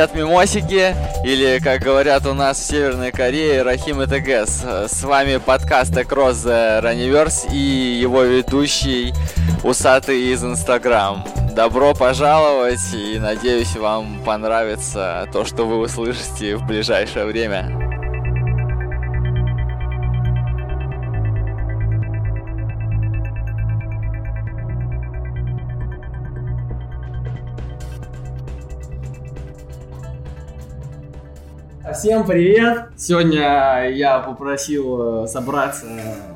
[0.00, 4.64] Привет, мимосики, или, как говорят у нас в Северной Корее, Рахим и ТГС.
[4.90, 9.12] С вами подкаст Across the Runniverse и его ведущий
[9.62, 11.22] Усатый из Инстаграм.
[11.54, 17.79] Добро пожаловать и надеюсь вам понравится то, что вы услышите в ближайшее время.
[32.00, 32.84] Всем привет!
[32.96, 35.84] Сегодня я попросил э, собраться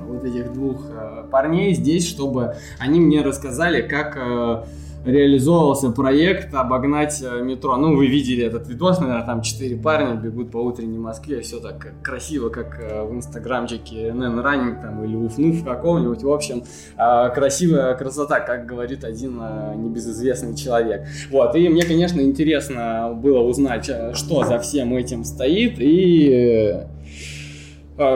[0.06, 4.64] вот этих двух э, парней здесь, чтобы они мне рассказали, как э,
[5.04, 7.76] реализовывался проект обогнать э, метро.
[7.76, 11.92] Ну, вы видели этот видос, наверное, там четыре парня бегут по утренней Москве, все так
[12.02, 16.22] красиво, как э, в инстаграмчике NN Running там, или Уфнув какого-нибудь.
[16.22, 16.64] В общем,
[16.96, 19.34] э, красивая красота, как говорит один
[19.76, 21.06] небезызвестный человек.
[21.30, 26.80] Вот, и мне, конечно, интересно было узнать, что за всем этим стоит, и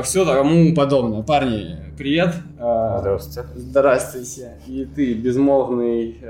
[0.03, 1.23] все тому подобное.
[1.23, 2.35] Парни, привет.
[2.59, 3.49] Здравствуйте.
[3.55, 4.59] Здравствуйте.
[4.67, 6.21] И ты, безмолвный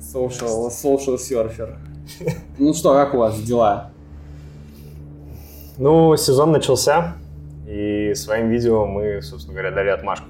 [0.00, 1.78] social, social серфер.
[2.58, 3.92] Ну что, как у вас дела?
[5.78, 7.14] Ну, сезон начался,
[7.68, 10.26] и своим видео мы, собственно говоря, дали отмашку.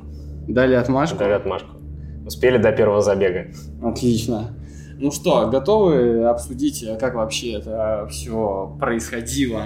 [0.46, 1.18] Дали отмашку?
[1.18, 1.70] Дали отмашку.
[2.26, 3.46] Успели до первого забега.
[3.82, 4.50] Отлично.
[4.98, 9.62] Ну что, готовы обсудить, как вообще это все происходило?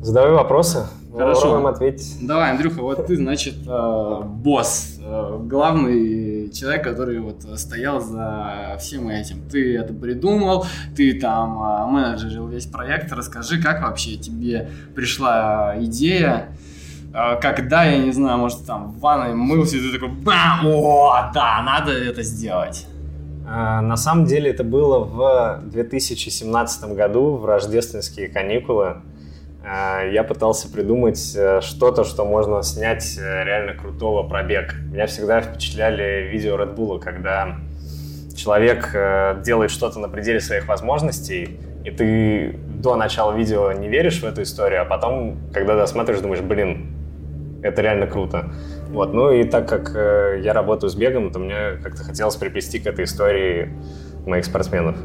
[0.00, 0.86] Задавай вопросы.
[1.16, 1.40] Хорошо.
[1.42, 2.16] Попробуем ответить.
[2.20, 9.08] Давай, Андрюха, вот ты, значит, э, босс, э, главный человек, который вот стоял за всем
[9.08, 9.48] этим.
[9.48, 13.12] Ты это придумал, ты там э, менеджерил весь проект.
[13.12, 16.54] Расскажи, как вообще тебе пришла идея,
[17.40, 21.62] когда, я не знаю, может, там в ванной мылся, и ты такой, бам, о, да,
[21.62, 22.86] надо это сделать.
[23.46, 28.96] На самом деле это было в 2017 году, в рождественские каникулы.
[29.66, 34.74] Э, я пытался придумать э, что-то, что можно снять э, реально крутого пробег.
[34.92, 37.56] Меня всегда впечатляли видео Red Bull, когда
[38.36, 38.94] человек
[39.42, 44.42] делает что-то на пределе своих возможностей, и ты до начала видео не веришь в эту
[44.42, 46.94] историю, а потом, когда досматриваешь, думаешь, блин,
[47.62, 48.50] это реально круто.
[48.90, 49.90] Вот, ну и так как
[50.42, 53.70] я работаю с бегом, то мне как-то хотелось приплести к этой истории
[54.26, 54.98] моих спортсменов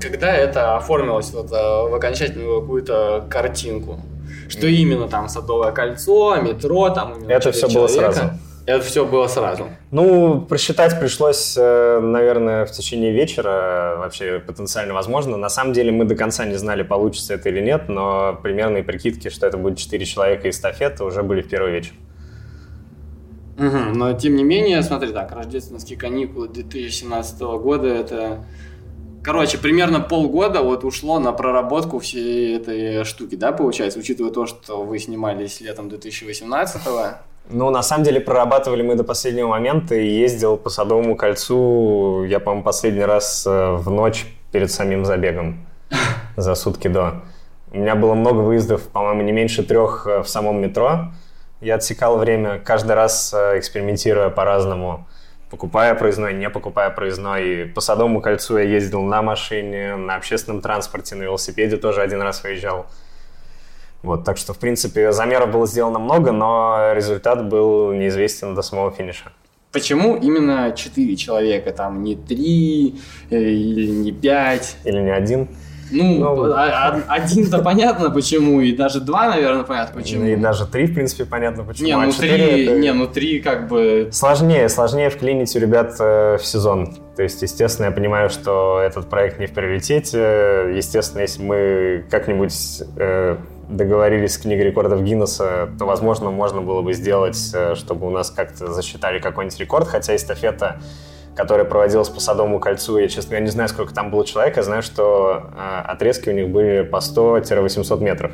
[0.00, 4.00] когда это оформилось вот э, в окончательную какую-то картинку?
[4.48, 8.22] Что именно там Садовое кольцо, метро, там Это все было сразу.
[8.66, 9.68] Это все было сразу.
[9.90, 15.36] Ну, просчитать пришлось, э, наверное, в течение вечера, вообще потенциально возможно.
[15.36, 19.30] На самом деле мы до конца не знали, получится это или нет, но примерные прикидки,
[19.30, 21.94] что это будет 4 человека и эстафета, уже были в первый вечер.
[23.58, 28.44] Угу, но тем не менее, смотри, так, рождественские каникулы 2017 года, это
[29.22, 34.82] Короче, примерно полгода вот ушло на проработку всей этой штуки, да, получается, учитывая то, что
[34.82, 37.18] вы снимались летом 2018-го.
[37.50, 42.40] Ну, на самом деле, прорабатывали мы до последнего момента и ездил по Садовому кольцу, я,
[42.40, 45.66] по-моему, последний раз э, в ночь перед самим забегом,
[46.36, 47.22] за сутки до.
[47.72, 51.12] У меня было много выездов, по-моему, не меньше трех э, в самом метро.
[51.60, 55.06] Я отсекал время, каждый раз э, экспериментируя по-разному
[55.50, 57.66] покупая проездной, не покупая проездной.
[57.66, 62.42] По Садовому кольцу я ездил на машине, на общественном транспорте, на велосипеде тоже один раз
[62.42, 62.86] выезжал.
[64.02, 68.90] Вот, так что, в принципе, замеров было сделано много, но результат был неизвестен до самого
[68.90, 69.32] финиша.
[69.72, 73.00] Почему именно 4 человека, там не 3
[73.30, 74.76] э, или не 5?
[74.84, 75.48] Или не один?
[75.90, 80.24] Ну, ну а, один-то понятно почему, и даже два, наверное, понятно почему.
[80.24, 81.86] И даже три, в принципе, понятно почему.
[81.86, 82.78] Не, а ну а три, это...
[82.78, 84.08] не, ну три как бы...
[84.12, 86.94] Сложнее, сложнее вклинить у ребят э, в сезон.
[87.16, 90.72] То есть, естественно, я понимаю, что этот проект не в приоритете.
[90.74, 92.54] Естественно, если мы как-нибудь
[92.96, 93.36] э,
[93.68, 98.30] договорились с книгой рекордов Гиннесса, то, возможно, можно было бы сделать, э, чтобы у нас
[98.30, 100.80] как-то засчитали какой-нибудь рекорд, хотя эстафета
[101.40, 102.98] которая проводилась по Садовому кольцу.
[102.98, 106.32] Я, честно, я не знаю, сколько там было человек, я знаю, что э, отрезки у
[106.32, 108.32] них были по 100-800 метров.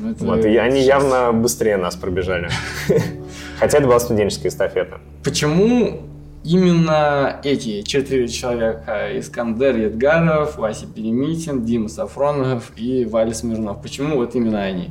[0.00, 2.48] Ну, это вот, и они явно быстрее нас пробежали.
[3.60, 5.00] Хотя это была студенческая эстафета.
[5.22, 6.00] Почему
[6.44, 14.34] именно эти четыре человека, Искандер Едгаров, Вася Перемитин, Дима Сафронов и Валя Смирнов, почему вот
[14.34, 14.90] именно они?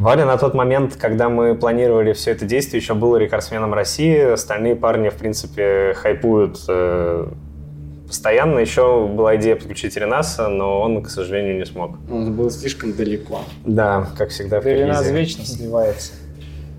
[0.00, 4.32] Валя на тот момент, когда мы планировали все это действие, еще был рекордсменом России.
[4.32, 7.26] Остальные парни, в принципе, хайпуют э,
[8.06, 8.60] постоянно.
[8.60, 11.98] Еще была идея подключить Ренаса, но он, к сожалению, не смог.
[12.10, 13.42] Он был слишком далеко.
[13.66, 16.14] Да, как всегда в Ренас вечно сливается.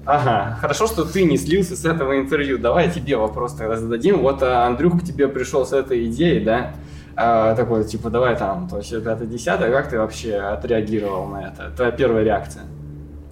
[0.04, 2.58] Ага, хорошо, что ты не слился с этого интервью.
[2.58, 4.22] Давай тебе вопрос тогда зададим.
[4.22, 6.74] Вот а, Андрюх к тебе пришел с этой идеей, да?
[7.16, 11.72] А, такой, типа, давай там, то есть это 10 как ты вообще отреагировал на это?
[11.76, 12.64] Твоя первая реакция?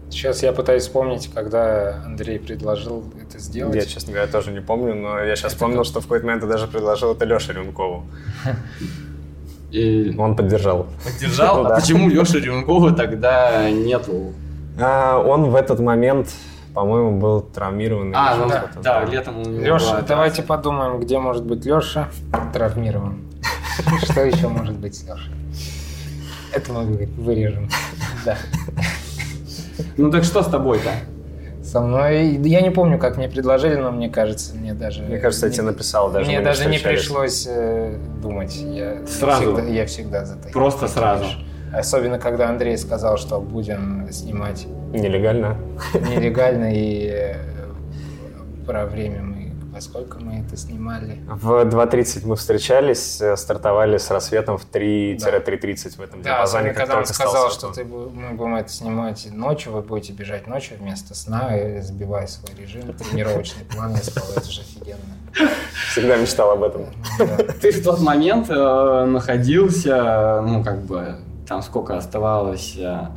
[0.10, 3.76] Сейчас я пытаюсь вспомнить, когда Андрей предложил это сделать.
[3.76, 6.50] Я, честно говоря, тоже не помню, но я сейчас вспомнил, что в какой-то момент я
[6.50, 8.06] даже предложил это Леше Рюнкову.
[9.72, 10.88] И Он поддержал.
[11.04, 11.64] поддержал?
[11.64, 11.76] Да.
[11.76, 14.34] А почему Леша Рюнкова тогда нету?
[14.80, 16.30] А, он в этот момент,
[16.74, 18.12] по-моему, был травмирован.
[18.16, 22.10] А, ну да, да, летом у него Леша, давайте подумаем, где может быть Леша
[22.52, 23.20] травмирован.
[24.04, 25.34] Что еще может быть с Лешей?
[26.52, 27.70] Это мы вы- вырежем.
[28.26, 28.38] Да.
[30.00, 30.90] Ну так что с тобой-то?
[31.64, 32.26] Со мной...
[32.48, 35.04] Я не помню, как мне предложили, но мне кажется, мне даже...
[35.04, 36.26] Мне кажется, я не- тебе написал даже.
[36.30, 38.56] Мне даже не пришлось э, думать.
[38.56, 39.44] Я Сразу?
[39.56, 41.24] всегда, я всегда за такие- Просто такие сразу?
[41.26, 41.38] вещи.
[41.74, 45.58] Особенно, когда Андрей сказал, что будем снимать Нелегально.
[45.94, 47.36] нелегально и э,
[48.66, 49.39] про время мы...
[49.80, 51.20] Во сколько мы это снимали?
[51.30, 56.78] В 2.30 мы встречались, э, стартовали с рассветом в 3-3.30 в этом Да, диапазоне, как
[56.80, 61.16] когда он сказал, что ты, мы будем это снимать ночью, вы будете бежать ночью вместо
[61.16, 65.48] сна, и сбивая свой режим, тренировочный план, я сказал, это же офигенно.
[65.92, 66.88] Всегда мечтал об этом.
[67.18, 67.38] Да.
[67.62, 72.76] Ты в тот момент э, находился, ну как бы, там сколько оставалось?
[72.78, 73.08] э,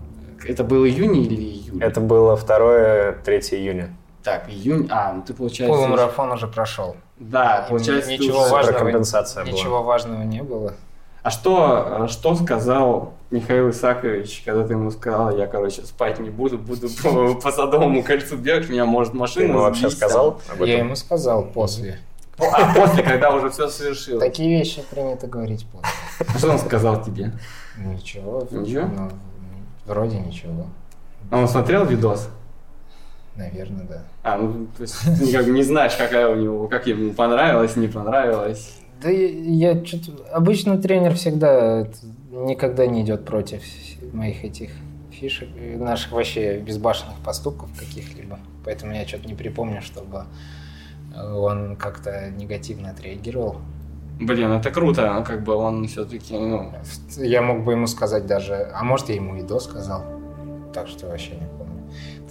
[0.46, 1.82] это был июнь или июль?
[1.82, 3.96] Это было 2-3 июня.
[4.22, 5.74] Так, июнь, а, ну ты получается...
[5.76, 6.96] Полумарафон уже прошел.
[7.18, 9.52] Да, получается, ты ничего важного, Суперкомпенсация была.
[9.52, 10.74] ничего важного не было.
[11.22, 16.58] А что, что сказал Михаил Исакович, когда ты ему сказал, я, короче, спать не буду,
[16.58, 20.08] буду по, по Садовому кольцу бегать, меня может Ты машина ему вообще сбить там».
[20.08, 20.86] сказал об Я этом?
[20.86, 21.98] ему сказал после.
[22.38, 24.24] А после, когда уже все совершилось.
[24.24, 25.88] Такие вещи принято говорить после.
[26.34, 27.32] А Что он сказал тебе?
[27.78, 28.46] Ничего.
[28.50, 28.86] Ничего?
[28.86, 29.10] ну,
[29.86, 30.66] вроде ничего.
[31.30, 32.28] А Он смотрел видос?
[33.36, 34.02] Наверное, да.
[34.22, 37.88] А, ну, то есть ты никак не знаешь, какая у него, как ему понравилось, не
[37.88, 38.78] понравилось.
[39.02, 40.12] Да я, я что-то...
[40.32, 41.88] Обычно тренер всегда
[42.30, 43.62] никогда не идет против
[44.12, 44.70] моих этих
[45.10, 48.38] фишек, наших вообще безбашенных поступков каких-либо.
[48.64, 50.24] Поэтому я что-то не припомню, чтобы
[51.16, 53.56] он как-то негативно отреагировал.
[54.20, 56.72] Блин, это круто, ну, как бы он все-таки, ну,
[57.16, 58.70] Я мог бы ему сказать даже...
[58.74, 60.04] А может, я ему и до сказал.
[60.72, 61.61] Так что вообще не помню.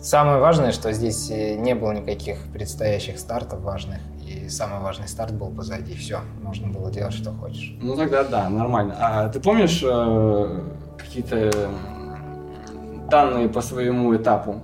[0.02, 4.00] Самое важное, что здесь э, не было никаких предстоящих стартов важных.
[4.28, 5.94] И самый важный старт был позади.
[5.94, 7.76] Все, можно было делать, что хочешь.
[7.82, 8.96] ну тогда да, нормально.
[9.00, 10.62] А ты помнишь э,
[10.98, 14.62] какие-то м, данные по своему этапу?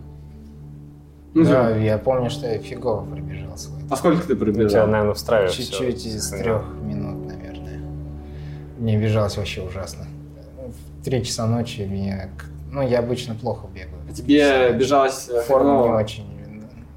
[1.36, 3.82] Ну, да, типа, я помню, что я фигово пробежал свой.
[3.92, 4.88] а сколько ты У тебя, пробежал?
[4.88, 7.80] наверное, в страве Чуть-чуть из трех минут, наверное.
[8.80, 10.06] Мне бежалось вообще ужасно.
[11.00, 12.30] В три часа ночи меня...
[12.72, 13.97] Ну, я обычно плохо бегаю.
[14.10, 16.26] А Тебе бежалось э, Форма не очень.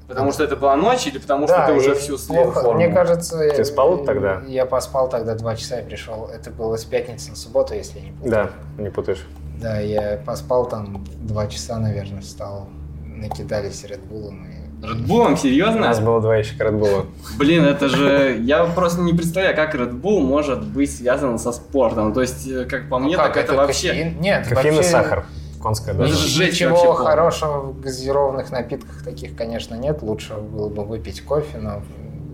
[0.07, 2.61] потому что это была ночь или потому Да, что ты уже всю слил плохо.
[2.61, 2.73] форму?
[2.83, 3.37] Мне кажется...
[3.55, 4.41] Ты спал э, тогда?
[4.47, 6.29] Я поспал тогда два часа и пришел.
[6.33, 8.31] Это было с пятницы на субботу, если я не путаю.
[8.77, 9.25] Да, не путаешь.
[9.61, 12.67] Да, я поспал там два часа, наверное, встал.
[13.05, 14.61] Накидались Редбулом и...
[14.85, 15.81] Редбулом, У серьезно?
[15.81, 17.05] нас было два Red Bull.
[17.37, 18.37] Блин, это же...
[18.41, 22.13] Я просто не представляю, как Red Bull может быть связан со спортом.
[22.13, 23.89] То есть, э, как по мне, Ну как, так это, вообще...
[23.89, 24.19] кофеин?
[24.19, 25.25] Нет, Кофеин и сахар.
[25.61, 26.13] Конская доза.
[26.13, 30.01] Ничего хорошего в газированных напитках таких, конечно, нет.
[30.01, 31.81] Лучше было бы выпить кофе, но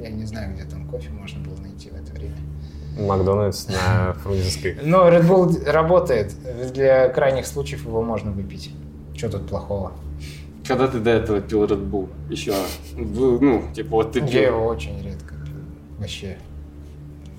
[0.01, 2.35] я не знаю, где там кофе можно было найти в это время.
[2.99, 4.77] Макдональдс на Фрунзенской.
[4.83, 6.33] Но Red Bull работает.
[6.73, 8.71] Для крайних случаев его можно выпить.
[9.15, 9.91] Что тут плохого?
[10.67, 12.09] Когда ты до этого пил Red Bull?
[12.29, 12.53] Еще,
[12.95, 14.41] ну, типа, вот ты Я пил.
[14.41, 15.35] его очень редко.
[15.99, 16.37] Вообще.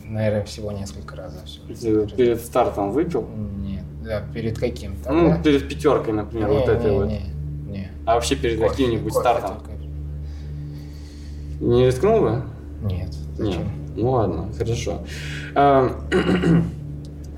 [0.05, 1.35] Наверное, всего несколько раз
[1.69, 3.27] за перед стартом выпил?
[3.59, 3.85] Нет.
[4.03, 4.93] Да, перед каким?
[5.09, 5.43] Ну, Тогда?
[5.43, 7.07] перед пятеркой, например, не, вот этой не, вот.
[7.07, 7.21] не,
[7.67, 7.91] не.
[8.07, 9.57] А вообще перед Кофе, каким-нибудь кофе стартом?
[9.59, 9.71] только.
[11.61, 12.43] Не рискнул бы?
[12.83, 13.13] Нет.
[13.37, 13.63] Зачем?
[13.63, 13.73] Нет.
[13.97, 15.01] Ну ладно, хорошо.
[15.55, 15.91] А,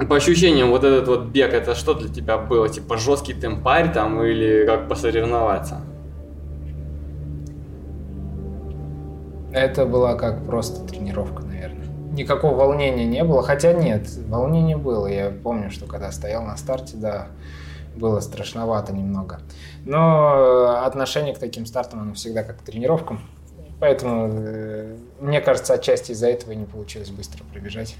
[0.08, 2.68] По ощущениям, вот этот вот бег, это что для тебя было?
[2.70, 5.82] Типа жесткий темпарь там или как посоревноваться?
[9.52, 11.42] Это была как просто тренировка.
[12.10, 15.06] Никакого волнения не было, хотя нет, волнение было.
[15.06, 17.28] Я помню, что когда стоял на старте, да,
[17.94, 19.40] было страшновато немного.
[19.84, 23.20] Но э, отношение к таким стартам, оно всегда как к тренировкам.
[23.78, 27.96] Поэтому, э, мне кажется, отчасти из-за этого не получилось быстро пробежать.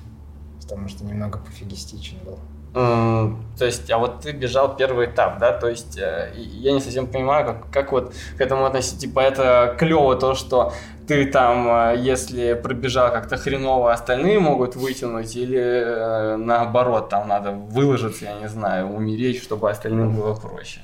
[0.60, 2.38] Потому что немного пофигистичен был.
[2.74, 5.52] М, То есть, а вот ты бежал первый этап, да?
[5.52, 8.98] То есть, э, я не совсем понимаю, как, как вот к этому относиться.
[8.98, 10.72] Типа, это клево то, что
[11.08, 17.50] ты там, э, если пробежал как-то хреново, остальные могут вытянуть, или э, наоборот, там надо
[17.50, 20.80] выложиться, я не знаю, умереть, чтобы остальным было проще.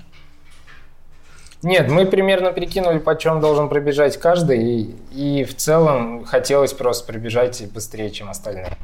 [1.63, 7.07] Нет, мы примерно прикинули, по чем должен пробежать каждый, и, и в целом хотелось просто
[7.11, 8.77] пробежать быстрее, чем остальные.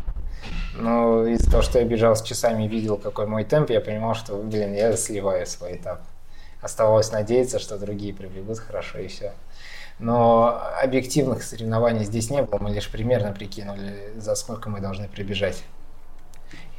[0.82, 4.16] Но из-за того, что я бежал с часами и видел, какой мой темп, я понимал,
[4.16, 6.00] что, блин, я сливаю свой этап.
[6.60, 9.32] Оставалось надеяться, что другие пробегут хорошо и все.
[10.00, 15.62] Но объективных соревнований здесь не было, мы лишь примерно прикинули, за сколько мы должны прибежать.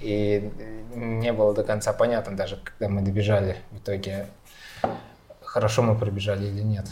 [0.01, 0.51] И
[0.93, 4.27] не было до конца понятно даже, когда мы добежали в итоге,
[5.41, 6.87] хорошо мы пробежали или нет.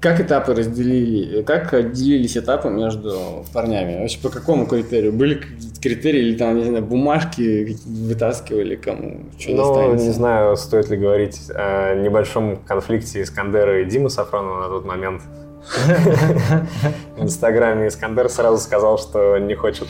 [0.00, 4.00] Как этапы разделили, как делились этапы между парнями?
[4.00, 5.12] Вообще по какому критерию?
[5.12, 9.26] Были какие-то критерии или там, не знаю, бумажки вытаскивали кому?
[9.38, 10.06] Что ну, достанется?
[10.06, 15.22] не знаю, стоит ли говорить о небольшом конфликте Искандера и Димы Сафронова на тот момент.
[17.16, 19.88] В Инстаграме Искандер сразу сказал, что не хочет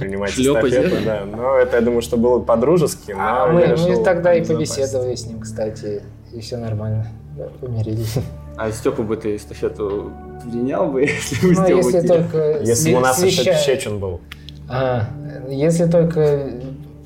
[0.00, 0.96] принимать эстафету.
[1.04, 1.22] Да.
[1.24, 3.14] Но это, я думаю, что было по-дружески.
[3.16, 7.06] А мы, мы тогда и побеседовали с ним, кстати, и все нормально.
[7.36, 8.16] Да, помирились.
[8.56, 13.00] А Степа бы ты эстафету принял бы, если бы ну, если только Если бы у
[13.00, 14.20] нас еще Чечин был.
[14.68, 15.08] А,
[15.48, 16.50] если только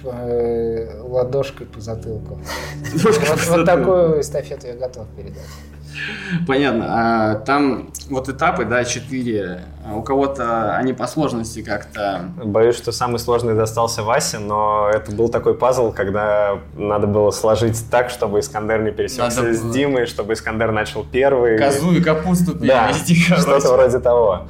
[0.04, 2.38] э, ладошкой по затылку.
[3.48, 5.42] Вот такую эстафету я готов передать.
[6.46, 6.86] Понятно.
[6.88, 9.64] А, там вот этапы, да, четыре.
[9.86, 12.26] А у кого-то они по сложности как-то...
[12.36, 17.82] Боюсь, что самый сложный достался Васе, но это был такой пазл, когда надо было сложить
[17.90, 19.62] так, чтобы Искандер не пересекся надо с.
[19.62, 21.58] Димой, чтобы Искандер начал первый.
[21.58, 24.48] Козу и капусту перевести, да, что-то вроде того.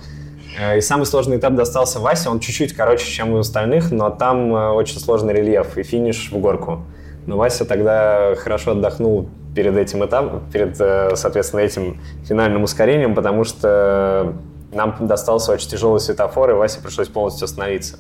[0.59, 4.55] Э, и самый сложный этап достался Васе, он чуть-чуть короче, чем у остальных, но там
[4.55, 6.85] э, очень сложный рельеф и финиш в горку.
[7.29, 13.45] Но Вася тогда хорошо отдохнул перед этим этапом, перед, э, соответственно, этим финальным ускорением, потому
[13.45, 14.33] что
[14.73, 17.99] нам достался очень тяжелый светофор, и Васе пришлось полностью остановиться.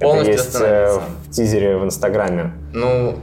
[0.00, 1.00] Полностью Это есть остановиться.
[1.26, 2.52] в тизере в Инстаграме.
[2.72, 3.16] Ну,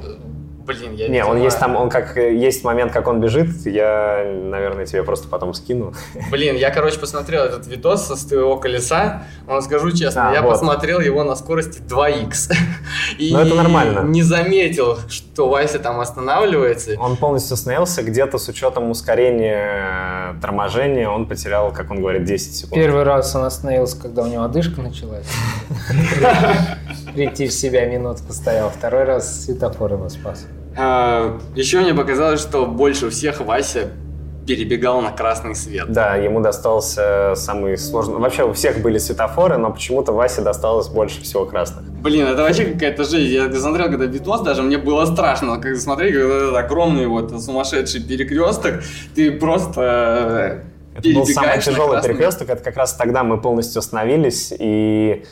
[0.68, 4.86] Блин, я не, он есть там, он как есть момент, как он бежит, я, наверное,
[4.86, 5.94] тебе просто потом скину.
[6.30, 10.52] Блин, я, короче, посмотрел этот видос со своего колеса, он, скажу честно, а, я вот.
[10.52, 12.54] посмотрел его на скорости 2х.
[13.18, 14.00] И Но это нормально.
[14.02, 17.00] не заметил, что Вася там останавливается.
[17.00, 22.74] Он полностью остановился, где-то с учетом ускорения торможения он потерял, как он говорит, 10 секунд.
[22.74, 25.28] Первый раз он остановился, когда у него одышка началась.
[27.14, 28.70] Прийти в себя минутку стоял.
[28.70, 30.46] Второй раз светофор его спас.
[30.78, 33.92] А, еще мне показалось, что больше всех Вася
[34.48, 35.92] перебегал на красный свет.
[35.92, 38.18] Да, ему достался самый сложный.
[38.18, 41.84] Вообще у всех были светофоры, но почему-то Васе досталось больше всего красных.
[41.84, 43.34] Блин, это вообще какая-то жизнь.
[43.34, 48.02] Я смотрел, когда видос даже, мне было страшно, как смотреть, когда этот огромный вот сумасшедший
[48.02, 53.80] перекресток, ты просто э, это был самый тяжелый перекресток, это как раз тогда мы полностью
[53.80, 55.26] остановились, и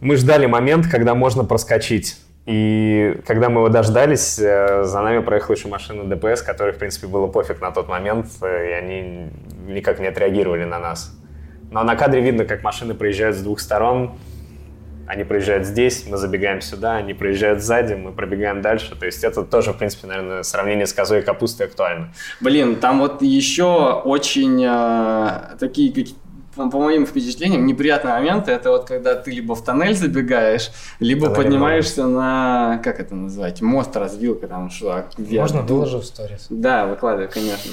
[0.00, 2.16] мы ждали момент, когда можно проскочить.
[2.44, 7.06] И когда мы его дождались, э, за нами проехала еще машина ДПС, которой, в принципе,
[7.06, 9.30] было пофиг на тот момент, э, и они
[9.68, 11.16] никак не отреагировали на нас.
[11.70, 14.18] Но на кадре видно, как машины проезжают с двух сторон.
[15.06, 18.96] Они проезжают здесь, мы забегаем сюда, они проезжают сзади, мы пробегаем дальше.
[18.98, 22.12] То есть это тоже, в принципе, наверное, сравнение с козой и капустой актуально.
[22.40, 25.92] Блин, там вот еще очень э, такие
[26.70, 31.26] по, по моим впечатлениям, неприятные моменты это вот когда ты либо в тоннель забегаешь, либо
[31.26, 35.06] Тоннель поднимаешься на, как это называть, мост, развилка, там что.
[35.18, 36.46] Можно выложу в сторис.
[36.50, 37.70] Да, выкладывай, конечно.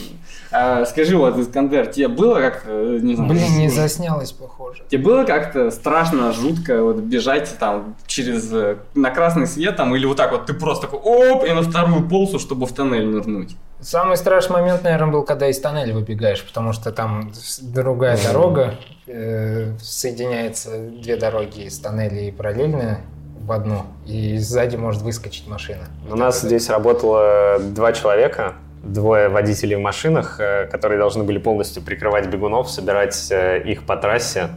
[0.51, 3.29] А, скажи, вот, Искандер, тебе было как не знаю...
[3.29, 4.83] Блин, не заснялось, похоже.
[4.89, 10.05] Тебе было как-то страшно, жутко вот бежать там через, э, на красный свет там, или
[10.05, 13.55] вот так вот ты просто такой, оп, и на вторую полосу, чтобы в тоннель нырнуть?
[13.81, 17.31] Самый страшный момент, наверное, был, когда из тоннеля выбегаешь, потому что там
[17.61, 18.75] другая дорога,
[19.07, 22.99] э, соединяется две дороги из тоннеля и параллельно
[23.41, 25.85] в одну, и сзади может выскочить машина.
[26.09, 31.81] У нас здесь работало два человека, двое водителей в машинах, э, которые должны были полностью
[31.81, 34.49] прикрывать бегунов, собирать э, их по трассе.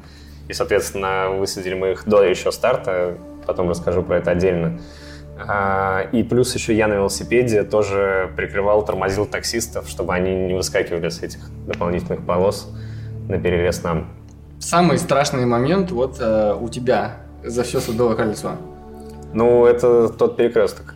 [0.48, 4.80] И, соответственно, высадили мы их до еще старта, потом расскажу про это отдельно.
[5.48, 11.08] А, и плюс еще я на велосипеде тоже прикрывал, тормозил таксистов, чтобы они не выскакивали
[11.08, 12.70] с этих дополнительных полос
[13.28, 14.08] на перерез нам.
[14.58, 18.52] Самый страшный момент вот э, у тебя за все судовое кольцо?
[19.32, 20.94] Ну, это тот перекресток.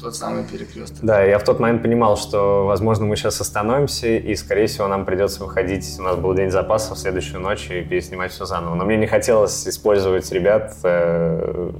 [0.00, 0.98] Тот самый перекресток.
[1.02, 5.04] Да, я в тот момент понимал, что, возможно, мы сейчас остановимся, и, скорее всего, нам
[5.04, 5.96] придется выходить.
[5.98, 8.74] У нас был день запасов следующую ночь и переснимать все заново.
[8.74, 11.70] Но мне не хотелось использовать ребят э,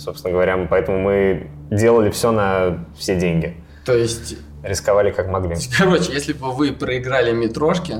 [0.00, 0.66] собственно говоря.
[0.68, 3.56] Поэтому мы делали все на все деньги.
[3.84, 4.36] То есть...
[4.62, 5.56] Рисковали как могли.
[5.78, 7.94] Короче, если бы вы проиграли метрошки,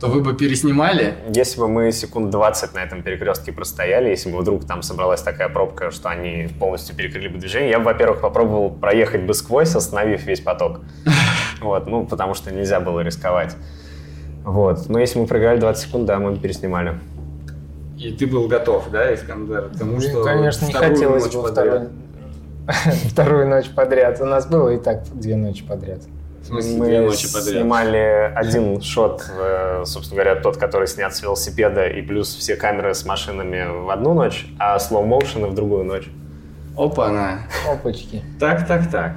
[0.00, 1.14] то вы бы переснимали?
[1.28, 5.50] Если бы мы секунд 20 на этом перекрестке простояли, если бы вдруг там собралась такая
[5.50, 10.24] пробка, что они полностью перекрыли бы движение, я бы, во-первых, попробовал проехать бы сквозь, остановив
[10.24, 10.80] весь поток.
[11.60, 13.54] Вот, ну, потому что нельзя было рисковать.
[14.44, 14.88] Вот.
[14.88, 16.98] Но если мы проиграли 20 секунд, да, мы бы переснимали.
[18.00, 21.88] И ты был готов, да, Искандер, к тому, что Конечно, не вторую хотелось бы второй-
[23.10, 24.20] вторую ночь подряд.
[24.20, 26.00] У нас было и так две ночи подряд.
[26.42, 27.54] В смысле, Мы две ночи подряд.
[27.54, 32.94] снимали один шот, э, собственно говоря, тот, который снят с велосипеда, и плюс все камеры
[32.94, 36.08] с машинами в одну ночь, а slow motion в другую ночь.
[36.78, 37.40] Опа-на.
[37.70, 38.22] Опачки.
[38.38, 39.12] Так, так, так.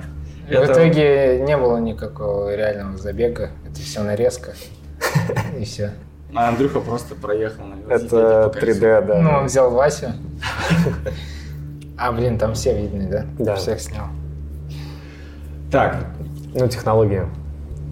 [0.47, 3.51] В Это- итоге не было никакого реального забега.
[3.65, 4.51] Это все нарезка.
[5.57, 5.91] И все.
[6.35, 8.79] А Андрюха просто проехал на велосипеде Это по кольцу.
[8.81, 9.21] 3D, да.
[9.21, 10.07] Ну, он взял Васю.
[11.97, 13.25] А, блин, там все видны, да?
[13.37, 13.55] Да.
[13.55, 14.07] Всех снял.
[15.71, 16.05] Так,
[16.55, 17.27] Ну, технология.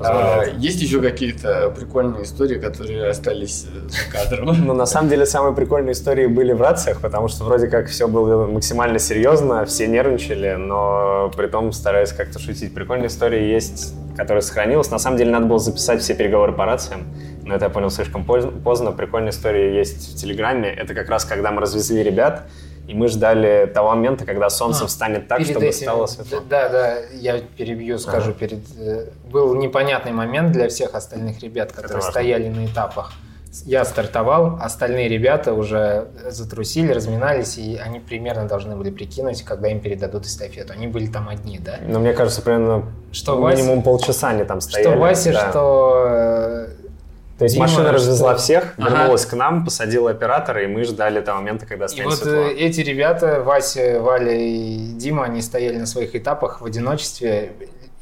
[0.05, 0.57] А, позволяет.
[0.59, 4.57] есть еще какие-то прикольные истории, которые остались э, за кадром?
[4.65, 8.07] Ну, на самом деле, самые прикольные истории были в рациях, потому что вроде как все
[8.07, 12.73] было максимально серьезно, все нервничали, но при том старались как-то шутить.
[12.73, 14.91] Прикольная история есть, которая сохранилась.
[14.91, 17.05] На самом деле, надо было записать все переговоры по рациям,
[17.43, 18.91] но это я понял слишком поз- поздно.
[18.91, 20.69] Прикольная история есть в Телеграме.
[20.69, 22.43] Это как раз, когда мы развезли ребят,
[22.87, 26.39] и мы ждали того момента, когда солнце А, встанет так, чтобы этим- стало светло.
[26.49, 28.33] Да, да, я перебью, скажу.
[28.33, 33.13] Перед э, Был непонятный момент для всех остальных ребят, которые стояли на этапах.
[33.65, 39.81] Я стартовал, остальные ребята уже затрусили, разминались, и они примерно должны были прикинуть, когда им
[39.81, 40.71] передадут эстафету.
[40.71, 41.75] Они были там одни, да?
[41.85, 44.89] Но мне кажется, примерно Что Вася- минимум полчаса они там стояли.
[44.91, 45.49] Что Вася, Да.
[45.49, 46.67] что э,
[47.41, 48.89] То есть Дима, машина развезла что- всех, Ага.
[48.99, 52.33] вернулась к нам, посадила оператора, и мы ждали того момента, когда И станет вот светло.
[52.49, 57.53] э, эти ребята, Вася, Валя и Дима, они стояли на своих этапах в одиночестве,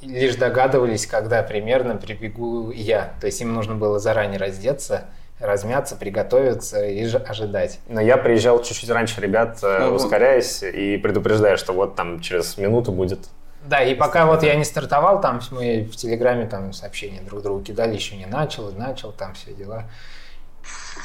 [0.02, 3.14] лишь догадывались, когда примерно прибегу я.
[3.22, 5.06] То есть им нужно было заранее раздеться,
[5.40, 7.80] размяться, приготовиться и ж- ожидать.
[7.88, 9.94] Но я приезжал чуть-чуть раньше ребят, э, Ага.
[9.96, 13.20] ускоряясь и предупреждая, что вот там через минуту будет.
[13.64, 17.64] Да, и пока вот я не стартовал, там мы в Телеграме там сообщения друг другу
[17.64, 19.90] кидали, еще не начал, начал, там все дела.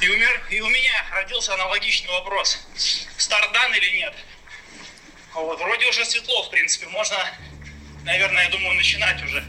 [0.00, 2.58] И у, меня, и у меня родился аналогичный вопрос.
[3.16, 4.14] Старт дан или нет?
[5.34, 6.86] Вот, вроде уже светло, в принципе.
[6.88, 7.16] Можно,
[8.04, 9.44] наверное, я думаю, начинать уже.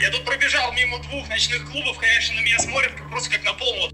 [0.00, 3.52] Я тут пробежал мимо двух ночных клубов, конечно, на меня смотрят как- просто как на
[3.52, 3.92] полного.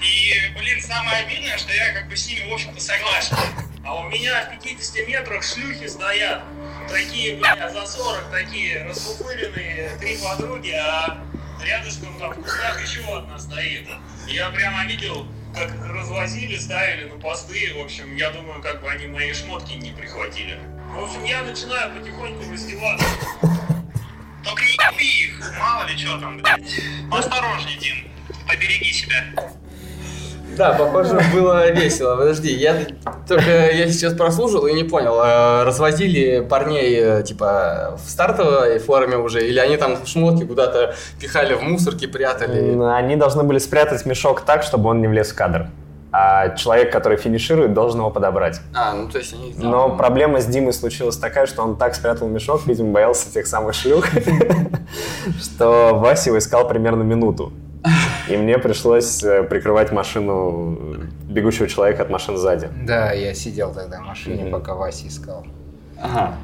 [0.00, 3.36] И, блин, самое обидное, что я как бы с ними, в общем-то, согласен.
[3.84, 6.42] А у меня в 50 метрах шлюхи стоят.
[6.88, 11.22] Такие, бля, за 40, такие расфуфыренные, три подруги, а
[11.62, 13.86] рядышком там в кустах еще одна стоит.
[14.26, 17.74] Я прямо видел, как развозили, ставили на посты.
[17.76, 20.58] В общем, я думаю, как бы они мои шмотки не прихватили.
[20.94, 23.06] В общем, я начинаю потихоньку раздеваться.
[24.44, 26.80] Только не еби их, мало ли что там, блядь.
[27.10, 28.10] Осторожней, Дим,
[28.46, 29.24] побереги себя.
[30.56, 32.16] Да, похоже, было весело.
[32.16, 32.76] Подожди, я
[33.28, 39.16] только я сейчас прослушал и не понял, э, развозили парней э, типа в стартовой форме
[39.16, 42.78] уже, или они там шмотки куда-то пихали в мусорки, прятали?
[42.92, 45.68] Они должны были спрятать мешок так, чтобы он не влез в кадр.
[46.16, 48.60] А человек, который финиширует, должен его подобрать.
[48.72, 49.52] А, ну то есть они...
[49.56, 53.74] Но проблема с Димой случилась такая, что он так спрятал мешок, видимо, боялся тех самых
[53.74, 54.06] шлюх,
[55.42, 57.52] что Вася его искал примерно минуту.
[58.28, 60.78] И мне пришлось э, прикрывать машину
[61.28, 62.68] э, бегущего человека от машин сзади.
[62.86, 64.52] Да, я сидел тогда в машине, Мгм.
[64.52, 65.44] пока Вася искал.
[66.00, 66.34] Ага.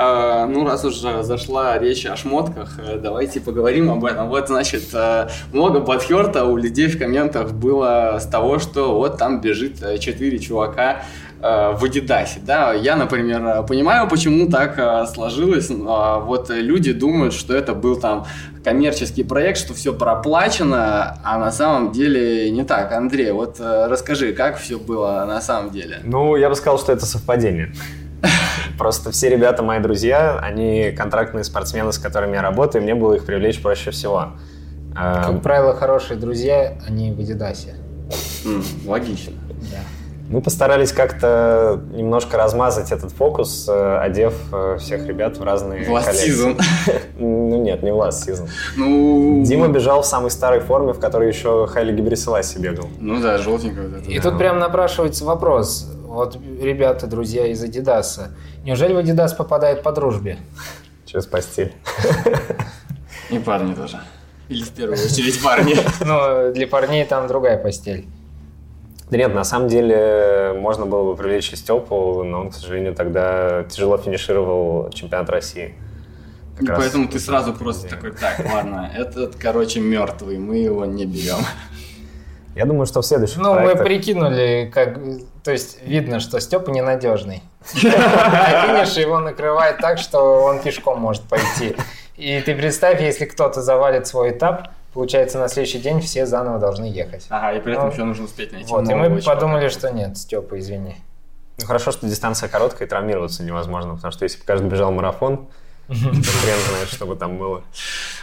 [0.00, 4.28] А, ну, раз уже зашла речь о шмотках, э, давайте поговорим об этом.
[4.28, 9.40] Вот, значит, э, много подхерта у людей в комментах было с того, что вот там
[9.40, 11.02] бежит э, четыре чувака
[11.42, 12.72] э, в Адидасе, да.
[12.74, 15.68] Я, например, э, понимаю, почему так э, сложилось.
[15.68, 18.24] но, Вот э, люди думают, что это был там
[18.64, 22.92] коммерческий проект, что все проплачено, а на самом деле не так.
[22.92, 26.00] Андрей, вот э, расскажи, как все было на самом деле?
[26.04, 27.72] Ну, я бы сказал, что это совпадение.
[28.78, 33.14] Просто все ребята мои друзья, они контрактные спортсмены, с которыми я работаю, и мне было
[33.14, 34.32] их привлечь проще всего.
[34.94, 37.76] Как правило, хорошие друзья, они в Адидасе.
[38.84, 39.32] Логично.
[39.70, 39.78] Да.
[40.28, 46.04] Мы постарались как-то немножко размазать этот фокус, э, одев э, всех ребят в разные last
[46.04, 46.54] коллекции.
[46.54, 46.60] season.
[47.18, 48.48] Ну нет, не в last season.
[48.76, 52.88] Ну, Дима бежал в самой старой форме, в которой еще Хайли Гибриселаси бегал.
[53.00, 54.10] Ну да, желтенькая вот эта.
[54.10, 55.90] И тут прям напрашивается вопрос.
[56.04, 58.32] Вот ребята, друзья из Адидаса,
[58.64, 60.36] неужели в Адидас попадает по дружбе?
[61.06, 61.72] Через постель.
[63.30, 64.00] И парни тоже.
[64.48, 65.74] Или в первую очередь парни.
[66.04, 68.06] Ну, для парней там другая постель.
[69.10, 72.94] Да нет, на самом деле можно было бы привлечь и Степу, но он, к сожалению,
[72.94, 75.74] тогда тяжело финишировал чемпионат России.
[76.56, 77.96] Как И раз поэтому ты сразу просто день.
[77.96, 81.36] такой, так, ладно, этот, короче, мертвый, мы его не берем.
[82.54, 84.98] Я думаю, что в следующих Ну, мы проектах- прикинули, как...
[85.44, 87.42] То есть видно, что Степа ненадежный.
[87.74, 87.80] На
[88.84, 91.76] финише его накрывает так, что он пешком может пойти.
[92.16, 96.86] И ты представь, если кто-то завалит свой этап, получается, на следующий день все заново должны
[96.86, 97.24] ехать.
[97.28, 100.18] Ага, и при этом Ну, еще нужно успеть найти Вот, и мы подумали, что нет,
[100.18, 100.96] Степа, извини.
[101.56, 105.46] Ну, хорошо, что дистанция короткая, и травмироваться невозможно, потому что если бы каждый бежал марафон,
[105.88, 107.62] хрен знает, что бы там было.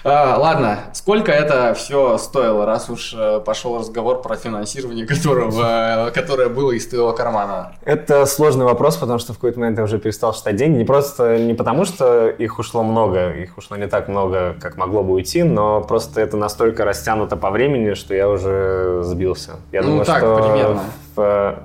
[0.04, 6.12] А, ладно, сколько это все стоило, раз уж э, пошел разговор про финансирование, которого, э,
[6.12, 7.74] которое было из твоего кармана?
[7.84, 10.78] Это сложный вопрос, потому что в какой-то момент я уже перестал считать деньги.
[10.78, 15.02] Не просто не потому, что их ушло много, их ушло не так много, как могло
[15.04, 19.54] бы уйти, но просто это настолько растянуто по времени, что я уже сбился.
[19.72, 20.84] Я Ну, думаю, так, что примерно.
[21.16, 21.56] в, э,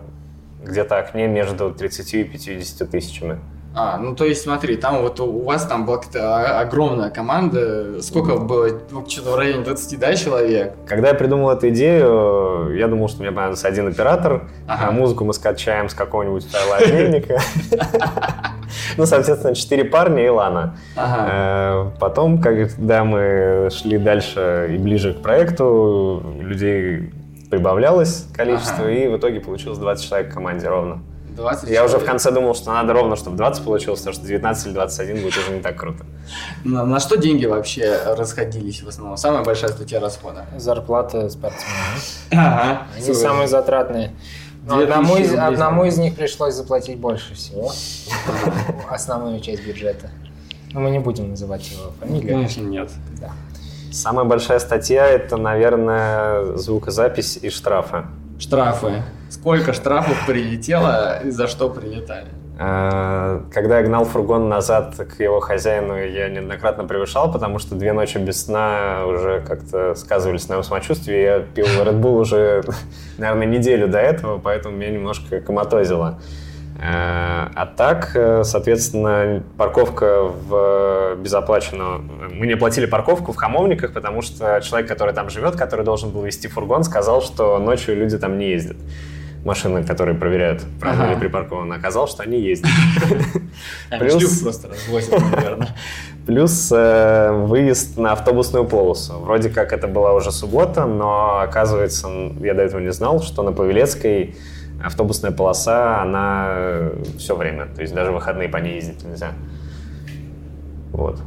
[0.64, 3.38] где-то окне между 30 и 50 тысячами.
[3.72, 8.36] А, ну то есть смотри, там вот у вас там была какая-то огромная команда, сколько
[8.36, 10.74] было, ну, что-то в районе 20, да, человек?
[10.88, 14.88] Когда я придумал эту идею, я думал, что мне понадобится один оператор, Ага.
[14.88, 17.38] а музыку мы скачаем с какого-нибудь файлообменника.
[18.96, 20.76] Ну, соответственно, четыре парня и Лана.
[20.96, 21.28] Ага.
[21.30, 27.12] Э, Потом, когда мы шли дальше и ближе к проекту, людей
[27.50, 28.90] прибавлялось количество, Ага.
[28.92, 31.02] и в итоге получилось 20 человек в команде ровно.
[31.34, 32.10] 20 Я уже в человек.
[32.10, 35.52] конце думал, что надо ровно, чтобы 20 получилось, потому что 19 или 21 будет уже
[35.52, 36.04] не так круто.
[36.64, 39.16] На, на что деньги вообще расходились в основном?
[39.16, 40.46] Самая большая статья расхода.
[40.56, 42.26] Зарплата спортсменов.
[42.32, 42.82] Ага.
[42.96, 44.12] Они самые затратные.
[44.66, 47.72] Но 2000 одному, из, одному из них пришлось заплатить больше всего.
[48.90, 50.10] Основную часть бюджета.
[50.72, 52.34] Но мы не будем называть его фамилию.
[52.34, 52.90] Конечно, нет.
[53.20, 53.30] Да.
[53.92, 58.04] Самая большая статья— это, наверное, звукозапись и штрафы.
[58.38, 59.02] Штрафы.
[59.40, 62.26] Сколько штрафов прилетело и за что прилетали?
[62.58, 67.94] Э, Когда я гнал фургон назад к его хозяину, я неоднократно превышал, потому что две
[67.94, 71.16] ночи без сна уже как-то сказывались на моем самочувствии.
[71.16, 72.62] Я пил Red Bull уже,
[73.16, 76.18] наверное, неделю до этого, поэтому меня немножко коматозило.
[76.78, 82.02] Э, А так, э, соответственно, парковка в безоплаченную...
[82.30, 86.22] Мы не оплатили парковку в Хамовниках, потому что человек, который там живет, который должен был
[86.24, 88.76] вести фургон, сказал, что ночью люди там не ездят.
[89.44, 91.14] Машины, которые проверяют, правильно Ага.
[91.14, 92.70] ли припарковано, оказалось, что они ездят.
[93.98, 95.68] Плюс- просто развозят, наверное.
[96.26, 99.14] Плюс э, выезд на автобусную полосу.
[99.14, 102.08] Вроде как это была уже суббота, но оказывается,
[102.40, 104.36] я до этого не знал, что на Павелецкой
[104.84, 107.66] автобусная полоса, она все время.
[107.74, 109.32] То есть даже выходные по ней ездить нельзя.
[110.92, 111.18] Вот.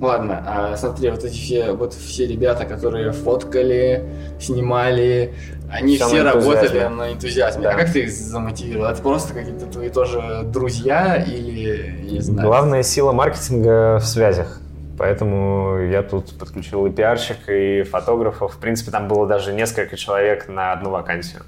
[0.00, 4.04] Ладно, а смотри, вот эти все, вот все ребята, которые фоткали,
[4.40, 5.34] снимали,
[5.74, 7.62] они все на работали на энтузиазме.
[7.64, 7.70] Да.
[7.72, 8.86] А как ты их замотивировал?
[8.86, 12.48] Это просто какие-то твои тоже друзья или, не знаю?
[12.48, 14.60] Главная сила маркетинга в связях.
[14.96, 18.54] Поэтому я тут подключил и пиарщик, и фотографов.
[18.54, 21.42] В принципе, там было даже несколько человек на одну вакансию.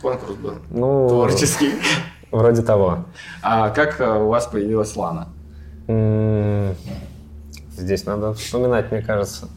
[0.00, 1.72] Конкурс был Ну, творческий.
[2.30, 3.04] вроде того.
[3.42, 5.28] А как э, у вас появилась Лана?
[7.76, 9.48] Здесь надо вспоминать, мне кажется.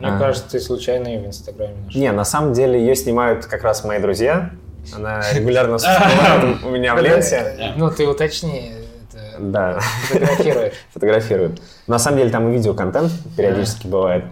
[0.00, 0.18] Мне А.
[0.18, 2.00] кажется, ты случайно ее в Инстаграме нашел.
[2.00, 4.50] Не, на самом деле ее снимают как раз мои друзья.
[4.96, 7.74] Она регулярно всплывает у меня в ленте.
[7.76, 8.72] Ну, ты уточни,
[9.12, 10.74] это Да, фотографирует.
[10.92, 11.62] фотографируют.
[11.86, 14.24] На самом деле там и видеоконтент периодически бывает.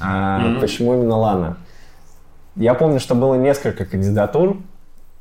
[0.00, 0.58] А.
[0.60, 1.56] Почему именно Лана?
[2.54, 4.58] Я помню, что было несколько кандидатур,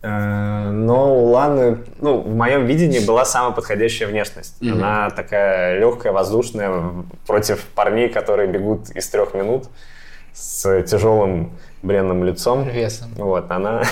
[0.08, 4.62] но у Ланы, ну, в моем видении была самая подходящая внешность.
[4.62, 4.74] Мгм.
[4.74, 6.92] Она такая легкая, воздушная,
[7.26, 9.66] против парней, которые бегут из трех минут
[10.34, 12.68] с тяжелым бренным лицом.
[12.68, 13.12] Весом.
[13.16, 13.84] Вот, она...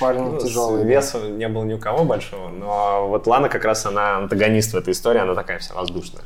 [0.00, 0.84] Парни Ну, тяжелые.
[0.84, 4.76] Веса не было ни у кого большого, но вот Лана как раз она антагонист в
[4.76, 6.22] этой истории, она такая вся воздушная.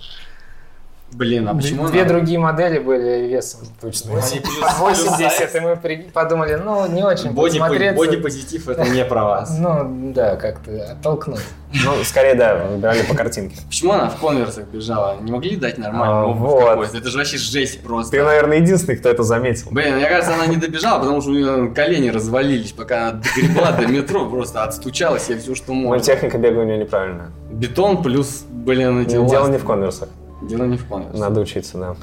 [1.15, 3.61] Блин, а почему Две она- другие модели были весом.
[3.81, 4.13] Точно.
[4.13, 5.55] Они плюс- плюс 80, сайз?
[5.55, 7.97] и мы при- подумали, ну, не очень Боди- смотреться.
[7.99, 9.57] Бодипозитив это не про вас.
[9.59, 11.41] Ну, да, как-то оттолкнуть.
[11.85, 13.57] Ну, скорее, да, выбирали по картинке.
[13.67, 15.17] Почему она в конверсах бежала?
[15.21, 16.39] Не могли дать нормальный А, обувь
[16.79, 16.95] вот.
[16.95, 18.11] Это же вообще жесть просто.
[18.17, 19.69] Ты, наверное, единственный, кто это заметил.
[19.71, 23.73] Блин, мне кажется, она не добежала, потому что у нее колени развалились, пока она догребла
[23.73, 26.05] до метро, просто отстучала себе все, что Ну, можно.
[26.05, 27.31] техника бега у нее неправильная.
[27.51, 30.09] Бетон плюс, блин, эти Дело не в конверсах.
[30.49, 31.21] Дело не в конверсах.
[31.21, 31.97] Надо учиться, да.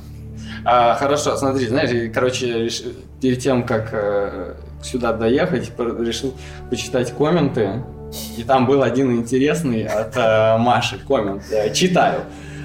[0.66, 2.70] А, хорошо, смотри, знаешь, короче,
[3.22, 6.34] перед тем, как э, сюда доехать, решил
[6.70, 7.84] почитать комменты,
[8.38, 11.44] и там был один интересный от э, Маши коммент.
[11.52, 12.22] Я читаю.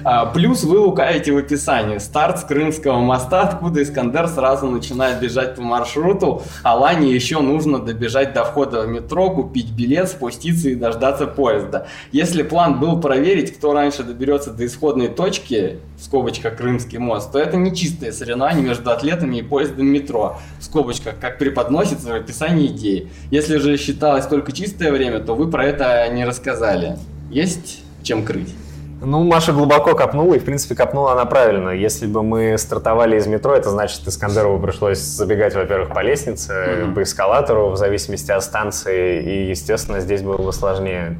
[0.07, 1.97] А, плюс вы лукаете в описании.
[1.97, 7.79] Старт с Крымского моста, откуда Искандер сразу начинает бежать по маршруту, а Лане еще нужно
[7.79, 11.87] добежать до входа в метро, купить билет, спуститься и дождаться поезда.
[12.11, 17.39] Если план был проверить, кто раньше доберется до исходной точки, в скобочках Крымский мост, то
[17.39, 22.67] это не чистое соревнование между атлетами и поездом метро, в скобочках, как преподносится в описании
[22.67, 23.09] идеи.
[23.31, 26.95] Если же считалось только чистое время, то вы про это не рассказали.
[27.31, 28.53] Есть чем крыть?
[29.01, 31.69] Ну, Маша глубоко копнула, и, в принципе, копнула она правильно.
[31.69, 36.93] Если бы мы стартовали из метро, это значит, Искандерову пришлось забегать, во-первых, по лестнице, mm-hmm.
[36.93, 41.17] по эскалатору, в зависимости от станции, и, естественно, здесь было бы сложнее.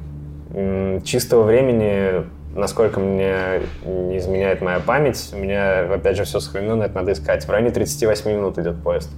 [1.03, 6.95] Чистого времени, насколько мне не изменяет моя память, у меня, опять же, все сохранено, это
[6.95, 7.45] надо искать.
[7.45, 9.11] В районе 38 минут идет поезд.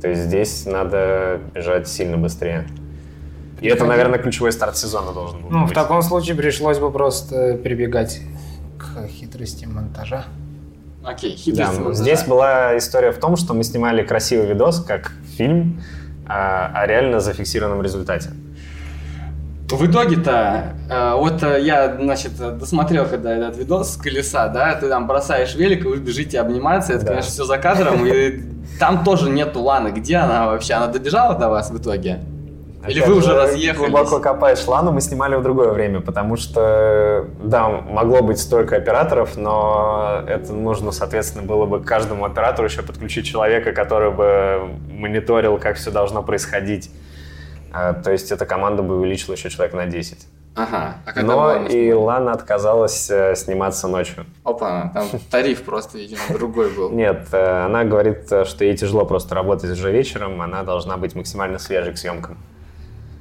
[0.00, 2.66] То есть здесь надо бежать сильно быстрее.
[3.60, 5.70] И это, наверное, ключевой старт сезона должен был Ну, быть.
[5.70, 8.20] в таком случае пришлось бы просто прибегать
[8.78, 10.24] к хитрости монтажа.
[11.04, 12.00] Окей, Да, хитрость.
[12.00, 15.80] здесь была история в том, что мы снимали красивый видос, как фильм,
[16.28, 18.30] а, о реально зафиксированном результате.
[19.70, 24.88] В итоге-то, э, вот э, я, значит, досмотрел, когда этот видос с колеса, да, ты
[24.88, 27.10] там бросаешь велик, и вы бежите обниматься, это, Да.
[27.12, 28.42] конечно, все за кадром, и
[28.78, 29.88] там тоже нету Ланы.
[29.88, 30.74] Где она вообще?
[30.74, 32.20] Она добежала до вас в итоге?
[32.88, 33.90] Или Опять вы уже же, разъехались?
[33.90, 39.36] Глубоко копаешь Лану, мы снимали в другое время, потому что, да, могло быть столько операторов,
[39.36, 45.58] но это нужно, соответственно, было бы к каждому оператору еще подключить человека, который бы мониторил,
[45.58, 46.90] как все должно происходить.
[47.72, 50.26] А, То есть эта команда бы увеличила еще человек на 10.
[50.56, 50.96] Ага.
[51.04, 51.92] А когда Но Лана и?
[51.92, 54.24] Лана отказалась э, сниматься ночью.
[54.42, 56.90] Опа, там тариф просто, видимо, другой был.
[56.90, 61.14] Нет, э, она говорит, э, что ей тяжело просто работать уже вечером, она должна быть
[61.14, 62.38] максимально свежей к съемкам.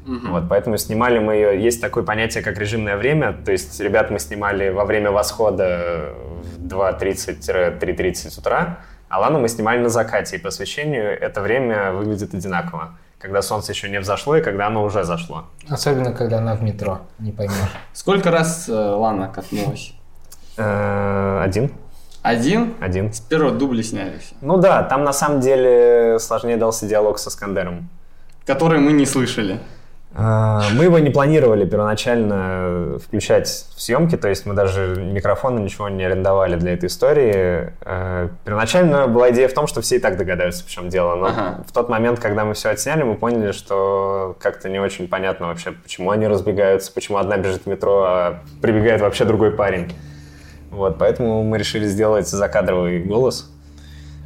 [0.05, 0.31] Мгм.
[0.31, 1.61] Вот, поэтому снимали мы ее.
[1.63, 3.33] Есть такое понятие, как режимное время.
[3.33, 6.13] То есть ребят мы снимали во время восхода
[6.43, 8.77] в 2.30-3.30 утра,
[9.09, 10.35] а Лану мы снимали на закате.
[10.37, 12.97] И по освещению это время выглядит одинаково.
[13.17, 15.45] Когда солнце еще не взошло и когда оно уже зашло.
[15.67, 17.55] Особенно, когда она в метро, не поймешь.
[17.93, 19.93] Сколько раз э, Лана катнулась?
[20.57, 21.71] Э, Один.
[22.21, 22.73] Один?
[22.79, 23.13] Один.
[23.13, 24.35] С первого дубля сняли все.
[24.41, 27.89] Ну да, там на самом деле сложнее дался диалог со Скандером.
[28.45, 29.59] Который мы не слышали.
[30.17, 35.89] А, Мы его не планировали первоначально включать в съемки, то есть мы даже микрофоны ничего
[35.89, 37.73] не арендовали для этой истории.
[37.81, 41.25] А, Первоначально была идея в том, что все и так догадаются, в чем дело, но
[41.27, 41.63] Ага.
[41.67, 45.71] в тот момент, когда мы все отсняли, мы поняли, что как-то не очень понятно вообще,
[45.71, 49.91] почему они разбегаются, почему одна бежит в метро, а прибегает вообще другой парень.
[50.71, 53.51] Вот, поэтому мы решили сделать закадровый голос.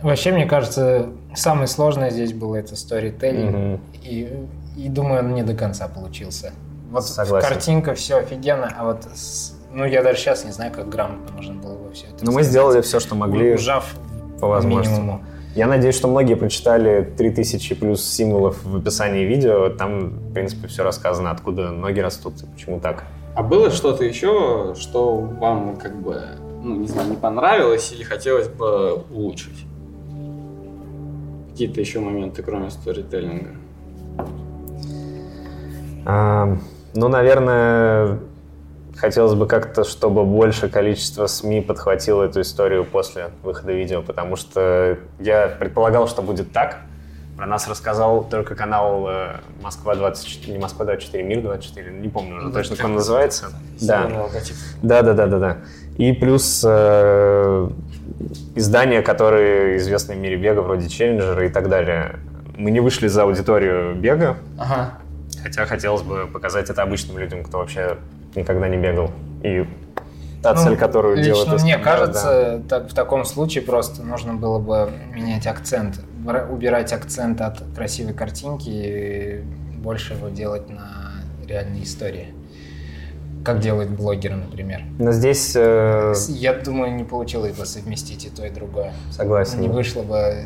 [0.04, 3.56] Вообще, мне кажется, самое сложное здесь было это сторителлинг.
[3.56, 3.82] Мгм.
[4.04, 4.34] И,
[4.85, 6.51] и думаю, он не до конца получился.
[6.91, 7.47] Вот Согласен.
[7.47, 11.53] картинка, все офигенно, а вот, с- ну, я даже сейчас не знаю, как грамотно можно
[11.55, 13.53] было бы все это Но Ну, мы сделали все, что могли.
[13.53, 13.85] Ужав
[14.39, 14.93] по возможности.
[14.99, 15.21] минимуму.
[15.55, 19.69] Я надеюсь, что многие прочитали 3000 плюс символов в описании видео.
[19.69, 23.03] Там, в принципе, все рассказано, откуда ноги растут и почему так.
[23.35, 26.21] А было что-то еще, что вам как бы,
[26.63, 29.65] ну, не знаю, не понравилось или хотелось бы улучшить?
[31.51, 33.49] Какие-то еще моменты, кроме сторителлинга?
[36.12, 36.58] А,
[36.95, 38.17] ну, наверное,
[38.98, 44.98] хотелось бы как-то, чтобы больше количество СМИ подхватило эту историю после выхода видео, потому что
[45.19, 46.78] я предполагал, что будет так.
[47.38, 52.38] Про нас рассказал только канал э, Москва 24, не Москва 24, Мир 24, не помню
[52.38, 53.52] уже точно, как он называется.
[53.80, 54.10] Да.
[54.82, 55.58] Да, да, да, да, да.
[55.98, 57.69] И плюс э,
[58.56, 62.15] издания, которые известны в мире бега, вроде Челленджера и так далее.
[62.58, 64.98] Мы не вышли за аудиторию бега, Ага.
[65.41, 67.97] Хотя хотелось бы показать это обычным людям, кто вообще
[68.36, 69.12] никогда не бегал.
[69.43, 69.65] И
[70.41, 71.91] та Ну, цель, которую Лично делают мне СКД, да.
[71.91, 75.99] кажется, так, в таком случае просто нужно было бы менять акцент,
[76.49, 79.43] убирать акцент от красивой картинки и
[79.78, 81.13] больше его делать на
[81.47, 82.34] реальной истории.
[83.43, 84.82] Как делают блогеры, например.
[84.99, 88.93] Но здесь э, Я думаю, не получилось бы совместить и то, и другое.
[89.12, 89.62] согласен.
[89.62, 90.43] Не вышло бы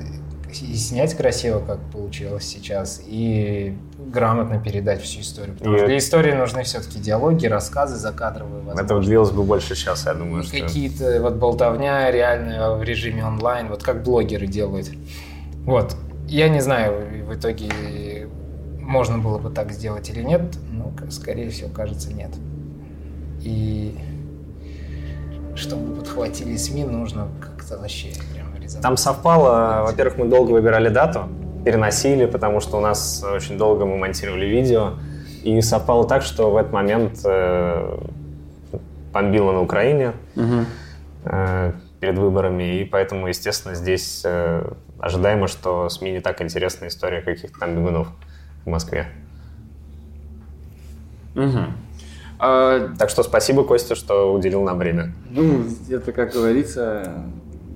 [0.61, 5.55] и снять красиво, как получилось сейчас, и грамотно передать всю историю.
[5.57, 9.01] Потому И- что для истории нужны все-таки диалоги, рассказы закадровые, Это возможно.
[9.01, 10.59] длилось бы больше часа, я думаю, И что...
[10.59, 14.91] Какие-то вот болтовня реальная в режиме онлайн, вот как блогеры делают.
[15.65, 15.95] Вот.
[16.27, 18.27] Я не знаю, в итоге
[18.79, 22.31] можно было бы так сделать или нет, но, скорее всего, кажется, нет.
[23.41, 23.97] И
[25.55, 28.09] чтобы подхватили СМИ, нужно как-то вообще.
[28.81, 31.29] Там совпало, во-первых, мы долго выбирали дату,
[31.65, 34.93] переносили, потому что у нас очень долго мы монтировали видео,
[35.43, 37.97] и совпало так, что в этот момент э,
[39.11, 40.13] бомбило на Украине
[41.25, 44.63] э, перед выборами, и поэтому, естественно, здесь э,
[44.99, 48.07] ожидаемо, что СМИ не так интересна история каких-то там бегунов
[48.65, 49.07] в Москве.
[51.35, 51.73] Мгм.
[52.39, 55.13] А, Так что спасибо, Костя, что уделил нам время.
[55.29, 57.23] Ну, это, как говорится,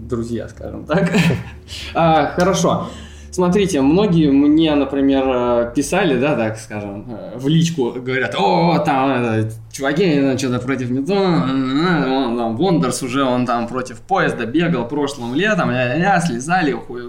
[0.07, 1.11] друзья, скажем так.
[1.93, 2.87] А, Хорошо.
[3.29, 9.11] Смотрите, многие мне, например, э, писали, да, так скажем, э, в личку, говорят, о, там,
[9.11, 14.87] это, чуваки, ну, что-то против метро, он там, Вондерс уже, он там против поезда бегал
[14.87, 17.03] прошлым летом, ля-ля, слезали, хуй,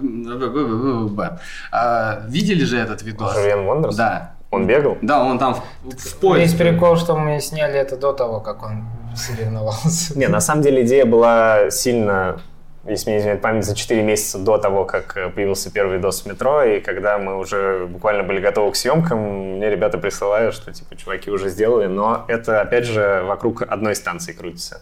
[1.73, 3.35] а, видели же этот видос?
[3.35, 3.97] Живен Вондерс?
[3.97, 4.35] Да.
[4.51, 4.97] Он бегал?
[5.03, 6.59] Да, он там в, в Весь поезд.
[6.59, 8.85] прикол, что мы сняли это до того, как он
[9.15, 10.19] соревновался.
[10.19, 12.41] Не, на самом деле идея была сильно,
[12.89, 16.23] если мне не изменяет память, за 4 месяца до того, как э, появился первый видос
[16.23, 20.73] в метро, и когда мы уже буквально были готовы к съемкам, мне ребята присылают, что
[20.73, 24.81] типа чуваки уже сделали, но это опять же вокруг одной станции крутится.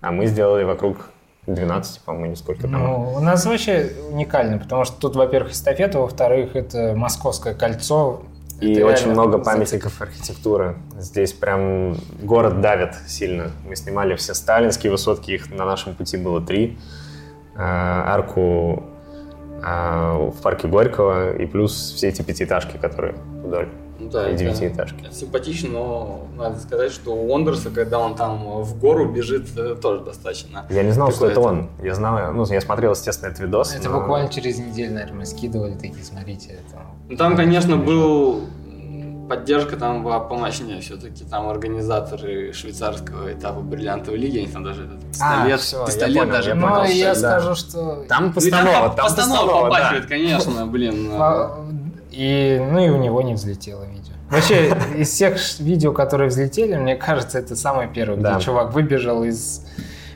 [0.00, 0.98] А мы сделали вокруг
[1.46, 2.72] 12, по-моему, сколько там.
[2.72, 8.22] Ну, у нас вообще уникально, потому что тут, во-первых, эстафета, во-вторых, это Московское кольцо.
[8.60, 10.76] И Это очень много памятников архитектуры.
[10.98, 13.50] Здесь прям город давит сильно.
[13.66, 16.78] Мы снимали все сталинские высотки, их на нашем пути было три.
[17.56, 18.82] А, Арку
[19.62, 23.14] а, в парке Горького и плюс все эти пятиэтажки, которые
[23.44, 23.68] вдоль.
[24.00, 25.04] Да, и девятиэтажки.
[25.06, 29.76] это Симпатично, но надо сказать, что у Вондерса, когда он там в гору бежит, э,
[29.80, 30.66] тоже достаточно.
[30.68, 31.68] Я не знал, что это он.
[31.82, 33.72] Я знал, ну, я смотрел, естественно, этот видос.
[33.74, 36.50] Это но- буквально через неделю, наверное, мы скидывали такие, смотрите.
[36.50, 36.82] Это...
[37.08, 38.40] Ну, Там, конечно, был
[39.28, 41.24] поддержка там была помощнее все-таки.
[41.24, 46.18] Там организаторы швейцарского этапа бриллиантовой лиги, они там даже этот пистолет, А, всё, я пистолет
[46.18, 47.40] понял, даже я Ну, я да.
[47.40, 48.04] скажу, что...
[48.08, 49.62] Там Ну, постанова, по- там постанова постанова, да.
[49.76, 51.08] побахивает, конечно, блин.
[51.12, 51.58] А,
[52.10, 54.12] И, ну и у него не взлетело видео.
[54.30, 58.34] Вообще, из всех видео, которые взлетели, мне кажется, это самое первое, Да.
[58.36, 59.66] где чувак выбежал из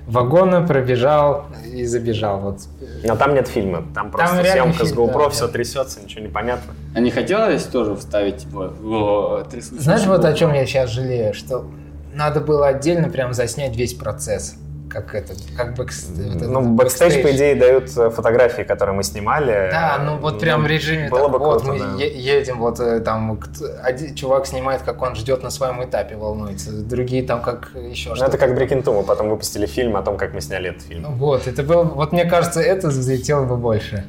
[0.09, 2.41] вагона, пробежал и забежал.
[2.41, 2.61] Вот.
[3.05, 3.85] Но там нет фильма.
[3.95, 5.53] Там просто реально съемка с фильм, GoPro, да, все да.
[5.53, 6.75] трясется, ничего не понятно.
[6.95, 11.35] А не хотелось тоже вставить, типа, в трясущийся Знаешь, вот о чем я сейчас жалею,
[11.35, 11.67] что
[12.15, 14.57] надо было отдельно прям заснять весь процесс.
[14.91, 19.69] Как это, как backs- Ну, бэкстейдж, по идее, дают э, фотографии, которые мы снимали.
[19.71, 22.05] Да, ну вот прям в режиме, Было так, бы вот круто, мы да.
[22.05, 23.39] едем, вот э, там
[23.83, 28.17] один чувак снимает, как он ждет на своем этапе, волнуется, другие там как еще Ну,
[28.17, 28.31] что-то.
[28.37, 31.05] это как Two, мы потом выпустили фильм о том, как мы сняли этот фильм.
[31.17, 34.05] Вот, это было, вот мне кажется, это взлетело бы больше,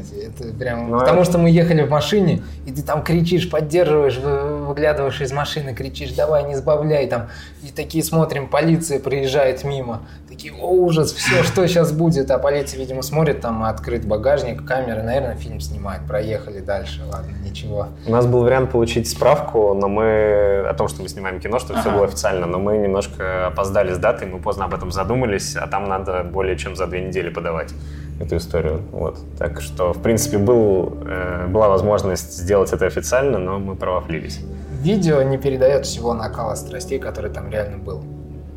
[0.00, 0.26] кстати.
[0.26, 4.66] Это прям, Ну, потому что мы ехали в машине, и ты там кричишь, поддерживаешь, вы-
[4.66, 7.28] выглядываешь из машины, кричишь, давай, не сбавляй там.
[7.62, 10.02] И такие смотрим, полиция проезжает мимо.
[10.28, 12.30] Такие, о, ужас, все, что сейчас будет?
[12.30, 16.02] А полиция, видимо, смотрит, там открыт багажник, камера, наверное, фильм снимает.
[16.06, 17.88] Проехали дальше, ладно, ничего.
[18.06, 21.74] У нас был вариант получить справку, но мы о том, что мы снимаем кино, что
[21.74, 21.96] все Ага.
[21.98, 25.88] было официально, но мы немножко опоздали с датой, мы поздно об этом задумались, а там
[25.88, 27.72] надо более чем за две недели подавать
[28.20, 28.82] эту историю.
[28.92, 29.18] Вот.
[29.38, 34.40] Так что, в принципе, был, э, была возможность сделать это официально, но мы провафлились.
[34.80, 38.02] Видео не передает всего накала страстей, который там реально был.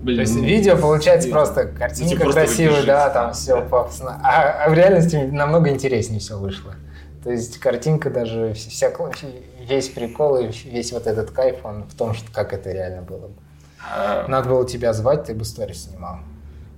[0.01, 3.33] Блин, То есть ну, видео получается и- просто ну, картинка типа просто красивая, да, там
[3.33, 4.19] все пафосно.
[4.23, 6.75] А, а в реальности намного интереснее все вышло.
[7.23, 8.91] То есть картинка даже вся,
[9.67, 13.27] весь прикол и весь вот этот кайф, он в том, что как это реально было.
[13.29, 13.33] бы.
[13.91, 16.17] а, Надо было тебя звать, ты бы сторис снимал.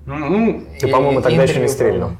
[0.07, 2.11] Ну, ну, Ты, по-моему, тогда еще не стрельнул,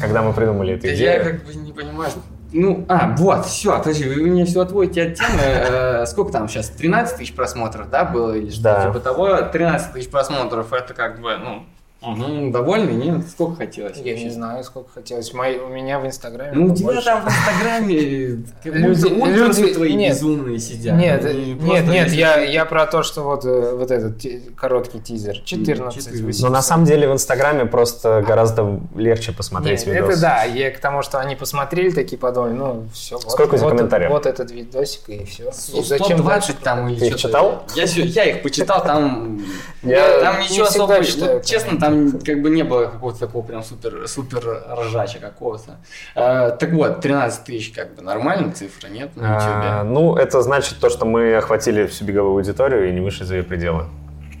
[0.00, 1.12] когда мы придумали эту да идею.
[1.12, 2.10] я как бы не понимаю.
[2.52, 5.40] Ну, а, вот, все, подожди, вы меня все отводите от темы.
[5.42, 6.68] Э, Сколько там сейчас?
[6.70, 8.86] 13 тысяч просмотров, да, было или что Да.
[8.86, 9.42] типа того?
[9.42, 11.64] 13 тысяч просмотров, это как бы, ну,
[12.06, 13.28] мгм, довольны, нет?
[13.28, 13.96] Сколько хотелось?
[13.98, 14.30] Я не вообще?
[14.30, 15.32] знаю, сколько хотелось.
[15.32, 17.94] Мои- у меня в Инстаграме Ну, у тебя там в Инстаграме
[18.64, 20.96] Люди- твои безумные сидят.
[20.96, 24.22] Нет, нет, нет, я, я про то, что вот, э, вот этот
[24.56, 25.38] короткий тизер.
[25.44, 26.20] 14 14.
[26.20, 26.50] Но 800.
[26.50, 30.10] на самом деле в Инстаграме просто гораздо легче посмотреть видос.
[30.10, 33.16] это да, я к тому, что они посмотрели, такие подумали, ну все.
[33.16, 34.10] Вот, Сколько у тебя комментариев?
[34.10, 35.50] Вот этот видосик и все.
[35.72, 37.18] Ну, 120 там или что-то.
[37.18, 37.64] читал?
[37.74, 39.40] Я, их почитал, там,
[39.82, 41.93] там не ничего всегда особо, читаю, вот честно, там
[42.24, 45.76] как бы не было какого-то такого прям супер, супер ржача какого-то.
[46.14, 49.16] Э, так вот, 13 тысяч как бы нормальная цифра, нет?
[49.16, 49.92] На А, YouTube.
[49.94, 53.42] ну, это значит то, что мы охватили всю беговую аудиторию и не вышли за ее
[53.42, 53.84] пределы.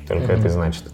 [0.08, 0.84] Только это и значит.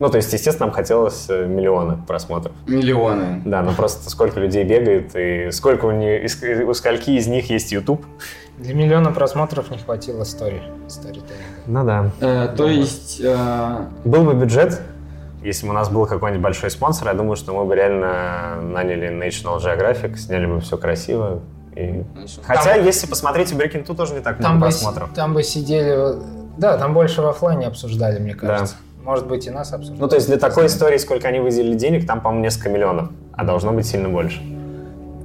[0.00, 2.52] Ну, то есть, естественно, нам хотелось э, миллионы просмотров.
[2.66, 3.42] Миллионы.
[3.44, 7.70] Да, но просто сколько людей бегает и сколько у, не- у скольки из них есть
[7.70, 8.04] YouTube.
[8.58, 10.62] Для миллиона просмотров не хватило стори.
[10.88, 11.34] Сторителлинга.
[11.66, 12.10] Ну да.
[12.20, 14.80] Э, то есть, э, Был бы бюджет,
[15.44, 19.08] если бы у нас был какой-нибудь большой спонсор, я думаю, что мы бы реально наняли
[19.08, 21.40] National Geographic, сняли бы все красиво.
[21.76, 22.02] И...
[22.42, 25.10] Хотя, если посмотреть, у Breaking Two тоже не так Там много бы, просмотров.
[25.14, 26.16] там бы сидели...
[26.56, 28.76] Да, там больше в оффлайне обсуждали, мне кажется.
[29.02, 30.00] Может быть, и нас обсуждали.
[30.00, 33.44] Ну, то есть для такой истории, сколько они выделили денег, там, по-моему, несколько миллионов, а
[33.44, 34.40] должно быть сильно больше.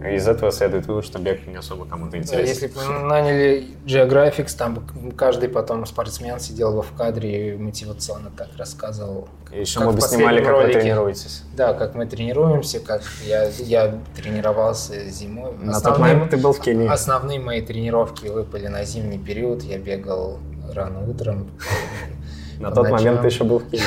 [0.07, 2.47] Из этого следует вывод, что бег не особо кому-то интересен.
[2.47, 4.87] если бы мы наняли Geographics, там
[5.17, 9.27] каждый потом спортсмен сидел бы в кадре и мотивационно так рассказывал.
[9.51, 10.79] И Еще как мы бы снимали, как вы ролике.
[10.79, 11.43] тренируетесь.
[11.55, 15.51] Да, как мы тренируемся, как я, я тренировался зимой.
[15.59, 16.87] На тот Основные- момент ты был в Кении.
[16.87, 19.63] Основные мои тренировки выпали на зимний период.
[19.63, 20.39] Я бегал
[20.73, 21.49] рано утром.
[22.59, 23.85] На тот момент ты еще был в Кении.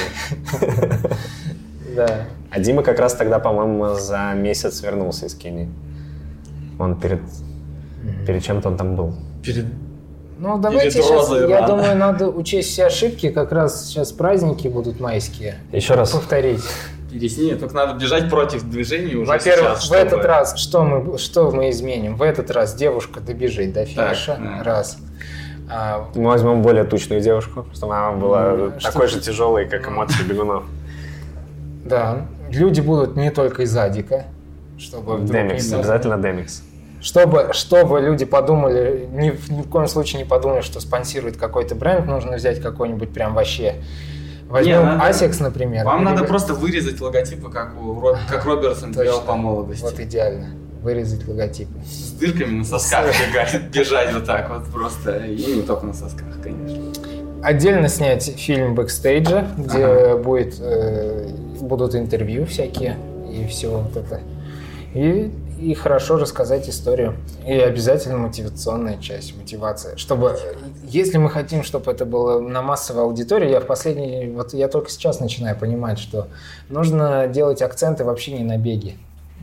[1.94, 2.24] Да.
[2.50, 5.68] А Дима как раз тогда, по-моему, за месяц вернулся из Кении.
[6.82, 7.20] Он перед,
[8.26, 9.14] перед чем-то он там был.
[9.42, 9.66] Перед...
[10.38, 11.66] Ну, давайте Перед сейчас, я рано.
[11.68, 13.30] думаю, надо учесть все ошибки.
[13.30, 15.54] Как раз сейчас праздники будут майские.
[15.70, 16.10] Еще раз.
[16.10, 16.62] Повторить.
[17.12, 21.18] Пересни, только надо бежать против движения уже Во-первых, сейчас, в этот чтобы- раз что мы,
[21.18, 22.16] что мы изменим?
[22.16, 24.38] В этот раз девушка добежит до Так, финиша.
[24.40, 24.62] да.
[24.64, 24.96] Раз.
[25.70, 29.86] А, Мы возьмем более тучную девушку, чтобы она была Ну, такой что- же тяжелой, как
[29.88, 30.64] эмоции бегунов.
[31.84, 32.26] да.
[32.50, 34.24] Люди будут не только из Адика,
[34.78, 36.62] чтобы Демикс, обязательно Демикс.
[37.02, 41.74] Чтобы, чтобы люди подумали, ни, в ни в коем случае не подумали, что спонсирует какой-то
[41.74, 43.74] бренд, нужно взять какой-нибудь прям вообще.
[44.48, 45.84] Возьмем надо- Asics, например.
[45.84, 49.82] Вам или надо просто вырезать логотипы, как, у как Робертсон делал по молодости.
[49.82, 50.50] Вот идеально.
[50.82, 51.80] Вырезать логотипы.
[51.84, 55.24] С дырками на сосках бегать, бежать вот так вот просто.
[55.26, 56.84] И не только на сосках, конечно.
[57.42, 61.28] Отдельно снять фильм бэкстейджа, где будет, э,
[61.60, 62.96] будут интервью всякие
[63.28, 64.20] и все вот это.
[64.94, 65.32] И,
[65.62, 67.16] и хорошо рассказать историю.
[67.46, 69.96] И обязательно мотивационная часть, мотивация.
[69.96, 70.36] Чтобы,
[70.84, 74.90] если мы хотим, чтобы это было на массовой аудитории, я в последний, вот я только
[74.90, 76.28] сейчас начинаю понимать, что
[76.68, 78.94] нужно делать акценты вообще не на беге.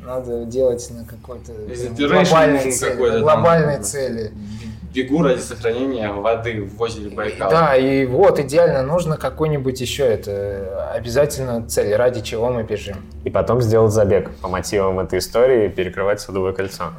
[0.05, 1.53] Надо делать на какой-то
[1.95, 2.91] глобальной цели.
[2.91, 4.31] какой-то там, глобальной цели.
[4.99, 7.49] Бегу ради сохранения воды в озере Байкал.
[7.49, 12.97] Да, и вот идеально нужно какой-нибудь еще это обязательно цель, ради чего мы бежим.
[13.23, 16.91] И потом сделать забег по мотивам этой истории и перекрывать Садовое кольцо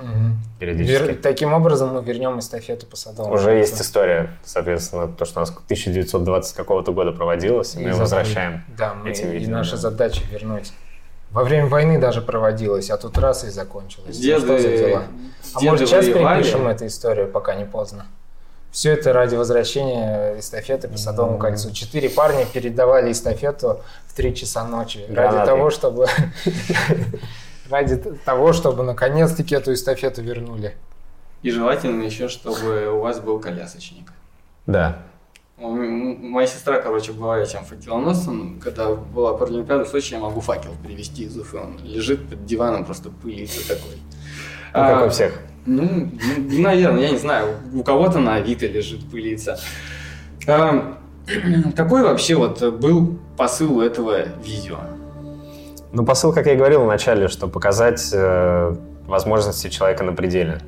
[0.59, 1.03] периодически.
[1.11, 3.35] Вер- Таким образом мы вернем эстафету по садовому.
[3.35, 3.59] Уже кольцу.
[3.59, 7.95] есть история, соответственно, то, что у нас 1920 какого-то года проводилось, и мы И ее
[7.95, 8.63] возвращаем.
[8.77, 9.77] Да, мы, и видео, наша да.
[9.79, 10.73] задача вернуть.
[11.33, 14.17] Во время войны даже проводилось, а тут раз и закончилось.
[14.17, 15.03] Ну, Деды, что за дела?
[15.55, 16.43] А может сейчас воевали.
[16.43, 18.07] перепишем эту историю, пока не поздно.
[18.73, 21.73] Все это ради возвращения эстафеты по Садовому кольцу.
[21.73, 24.99] Четыре парня передавали эстафету в три часа ночи.
[25.09, 25.47] Ради Гранаты.
[25.47, 26.07] того, чтобы...
[27.71, 30.77] Ради того, чтобы наконец-таки эту эстафету вернули.
[31.43, 34.13] И желательно еще, чтобы у вас был колясочник.
[34.67, 34.99] Да.
[35.61, 38.59] Моя сестра, короче, была этим факелоносцем.
[38.61, 41.59] Когда была Паралимпиада в Сочи, я могу факел привезти из Уфы.
[41.59, 43.97] Он лежит под диваном, просто пылится такой.
[44.73, 45.39] Ну, как у всех.
[45.67, 47.57] Ну, ну, наверное, я не знаю.
[47.75, 49.59] У кого-то на Авито лежит, пылится.
[50.47, 50.97] А,
[51.77, 54.79] Какой вообще вот был посыл у этого видео?
[55.93, 58.75] Ну, посыл, как я и говорил в начале, что показать э,
[59.07, 60.61] возможности человека на пределе.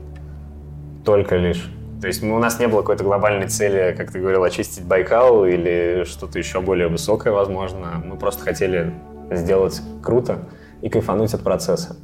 [1.05, 1.71] Только лишь.
[2.03, 5.47] То есть мы- у нас не было какой-то глобальной цели, как ты говорил, очистить Байкал
[5.47, 8.03] или что-то еще более высокое, возможно.
[8.05, 8.93] Мы просто хотели
[9.31, 10.41] сделать круто
[10.83, 11.97] и кайфануть от процесса.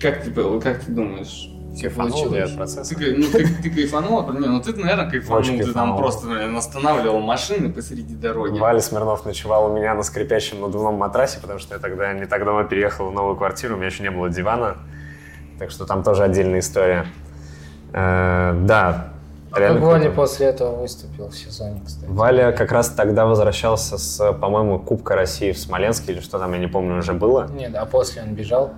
[0.00, 0.30] Как ты,
[0.60, 1.50] как ты думаешь?
[1.80, 2.38] Кайфанул получилось?
[2.38, 2.94] я от процесса?
[2.94, 4.32] Ты, ну, ты, ты кайфанул?
[4.32, 5.40] Не, ну ты, наверное, кайфанул.
[5.40, 5.98] Очень ты там кайфанул.
[5.98, 8.56] просто наверное, останавливал машины посреди дороги.
[8.56, 12.44] Валя Смирнов ночевал у меня на скрипящем надувном матрасе, потому что я тогда не так
[12.44, 14.76] давно переехал в новую квартиру, у меня еще не было дивана,
[15.58, 17.06] так что там тоже отдельная история.
[17.92, 19.08] Э, да,
[19.52, 20.16] А как Валя круто.
[20.16, 22.04] после этого выступил в сезоне, кстати?
[22.10, 26.58] Валя как раз тогда возвращался с, по-моему, Кубка России в Смоленске или что там, я
[26.58, 27.48] не помню, уже было.
[27.54, 28.72] Нет, а после он бежал.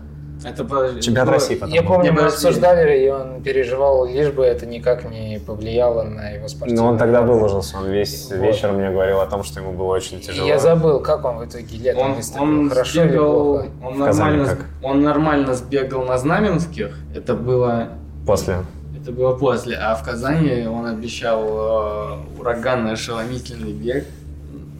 [0.45, 1.89] Это было- Чемпионат России потом Я был.
[1.89, 6.85] помню, мы обсуждали, и он переживал, лишь бы это никак не повлияло на его спортивную
[6.87, 8.39] Но он тогда выложился, он весь Вот.
[8.41, 10.47] вечер мне говорил о том, что ему было очень И тяжело.
[10.47, 12.43] Я забыл, как он в итоге летом Он, выступил.
[12.45, 13.67] он Хорошо или сбегал, плохо?
[13.85, 14.67] он В нормально, как?
[14.83, 16.97] он нормально сбегал на Знаменских.
[17.17, 17.89] Это было,
[18.27, 18.59] После.
[19.03, 19.77] это было после.
[19.77, 24.05] А в Казани он обещал э, ураганный ошеломительный бег.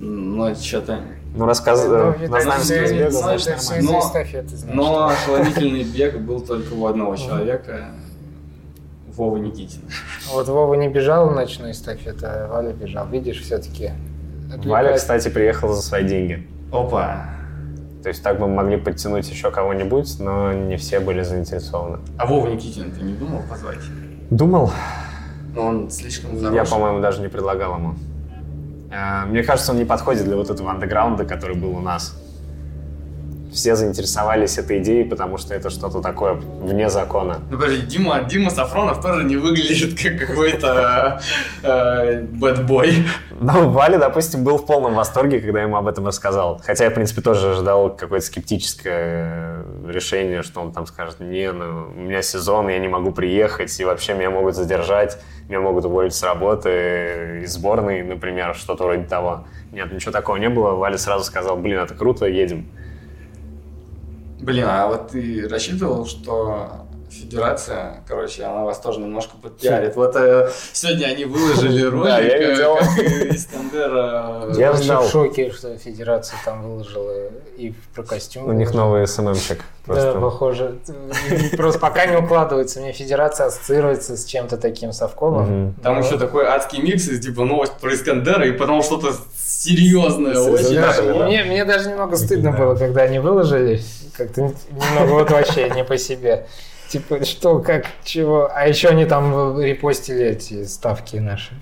[0.01, 1.01] Но что-то...
[1.37, 1.85] Ну, рассказ...
[1.87, 3.13] Ну, э, на значит.
[3.83, 4.75] Но- эстафеты, значит.
[4.75, 7.91] Но ошеломительный бег был только у одного человека.
[9.15, 9.83] Вовы Никитина.
[10.33, 13.07] Вот Вова не бежал в ночную эстафету, а Валя бежал.
[13.09, 13.91] Видишь, все-таки...
[14.65, 16.47] Валя, кстати, приехал за свои деньги.
[16.73, 17.27] Опа.
[18.03, 21.99] То есть так бы мы могли подтянуть еще кого-нибудь, но не все были заинтересованы.
[22.17, 23.79] А Вову Никитина ты не думал позвать?
[24.31, 24.71] Думал,
[25.55, 26.73] Но он слишком я, заросший.
[26.73, 27.95] по-моему, даже не предлагал ему.
[28.91, 32.17] Э, Мне кажется, он не подходит для вот этого андеграунда, который был у нас.
[33.53, 37.41] Все заинтересовались этой идеей, потому что это что-то такое вне закона.
[37.51, 41.21] Ну, подожди, Дима, Дима Сафронов тоже не выглядит как какой-то
[41.63, 43.07] э, бэтбой.
[43.41, 46.61] Ну, Валя, допустим, был в полном восторге, когда я ему об этом рассказал.
[46.65, 51.89] Хотя я, в принципе, тоже ожидал какое-то скептическое решение, что он там скажет, не, ну,
[51.95, 55.19] у меня сезон, я не могу приехать, и вообще меня могут задержать,
[55.49, 59.47] меня могут уволить с работы, из сборной, например, что-то вроде того.
[59.73, 60.73] Нет, ничего такого не было.
[60.73, 62.67] Валя сразу сказал, блин, это круто, едем.
[64.49, 66.71] Блин, а вот ты рассчитывал, что
[67.11, 69.95] Федерация, короче, она вас тоже немножко подпиарит.
[69.95, 72.77] Вот э, сегодня они выложили ролик, Да, я э, видел.
[72.77, 73.91] как Искандер...
[73.95, 77.29] э, Я Вообще в шоке, что Федерация там выложила
[77.59, 78.49] и про костюм.
[78.49, 79.61] У них новый СММщик.
[79.87, 80.79] Да, похоже.
[81.57, 82.81] Просто пока не укладывается.
[82.81, 85.75] Мне Федерация ассоциируется с чем-то таким совковым.
[85.83, 89.13] Там еще такой адский микс из типа новость про Искандера и потом что-то
[89.59, 90.35] серьезное.
[90.35, 91.25] С очень.
[91.25, 93.81] Мне, мне даже немного стыдно было, когда они выложили.
[94.17, 96.47] Как-то немного вот вообще не по себе.
[96.89, 98.51] Типа, что, как, чего.
[98.53, 101.53] А еще они там репостили эти ставки наши.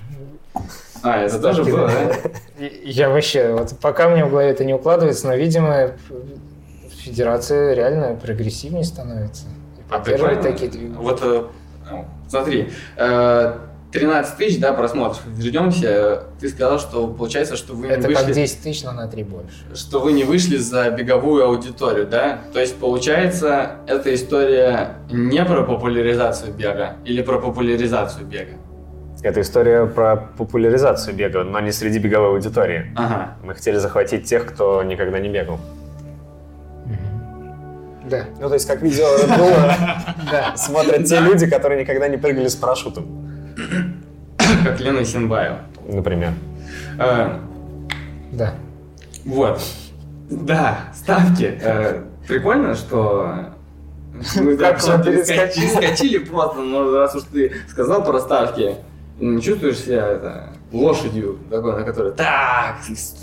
[1.02, 2.66] А, это тоже Ставки, было, да.
[2.82, 5.92] Я вообще, вот пока мне в голове это не укладывается, но, видимо,
[6.98, 9.44] федерация реально прогрессивнее становится.
[9.78, 10.96] И А поддерживает такие движения.
[10.96, 11.44] Вот э,
[12.28, 13.58] смотри, э,
[14.00, 15.22] 13 тысяч, да, просмотров.
[15.26, 16.24] Вернемся.
[16.40, 18.42] Ты сказал, что получается, что вы не Это как вышли...
[18.42, 19.74] 10 тысяч, но на 3 больше.
[19.74, 22.40] что вы не вышли за беговую аудиторию, да?
[22.52, 28.52] То есть, получается, эта история не про популяризацию бега или про популяризацию бега?
[29.22, 32.92] Это история про популяризацию бега, но не среди беговой аудитории.
[32.96, 33.36] Ага.
[33.42, 35.58] Мы хотели захватить тех, кто никогда не бегал.
[38.08, 42.46] Да, Ну, то есть, как видео Red Bull смотрят те люди, которые никогда не прыгали
[42.46, 43.26] с парашютом,
[44.64, 45.58] Как Лена Синбаева.
[45.88, 46.32] например.
[46.98, 47.38] Э,
[48.32, 48.54] Да.
[49.24, 49.60] Вот.
[50.30, 51.58] Да, ставки.
[51.62, 53.32] Э, Прикольно, что
[54.36, 55.66] мы Как переска- перескочили.
[55.68, 58.74] перескочили просто, но раз уж ты сказал про ставки,
[59.20, 62.76] не чувствуешь себя это, лошадью такой, на которой так,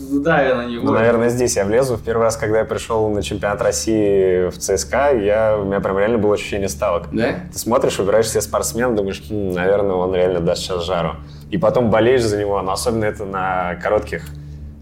[0.10, 0.86] туда я на него.
[0.86, 1.96] Ну, наверное, здесь я влезу.
[1.98, 5.98] В первый раз, когда я пришел на чемпионат России в ЦСКА, я, у меня прям
[5.98, 7.10] реально было ощущение ставок.
[7.12, 7.36] Да?
[7.52, 11.16] Ты смотришь, выбираешь себе спортсмена, думаешь, «Хм, наверное, он реально даст сейчас жару.
[11.52, 14.26] И потом болеешь за него, но особенно это на коротких.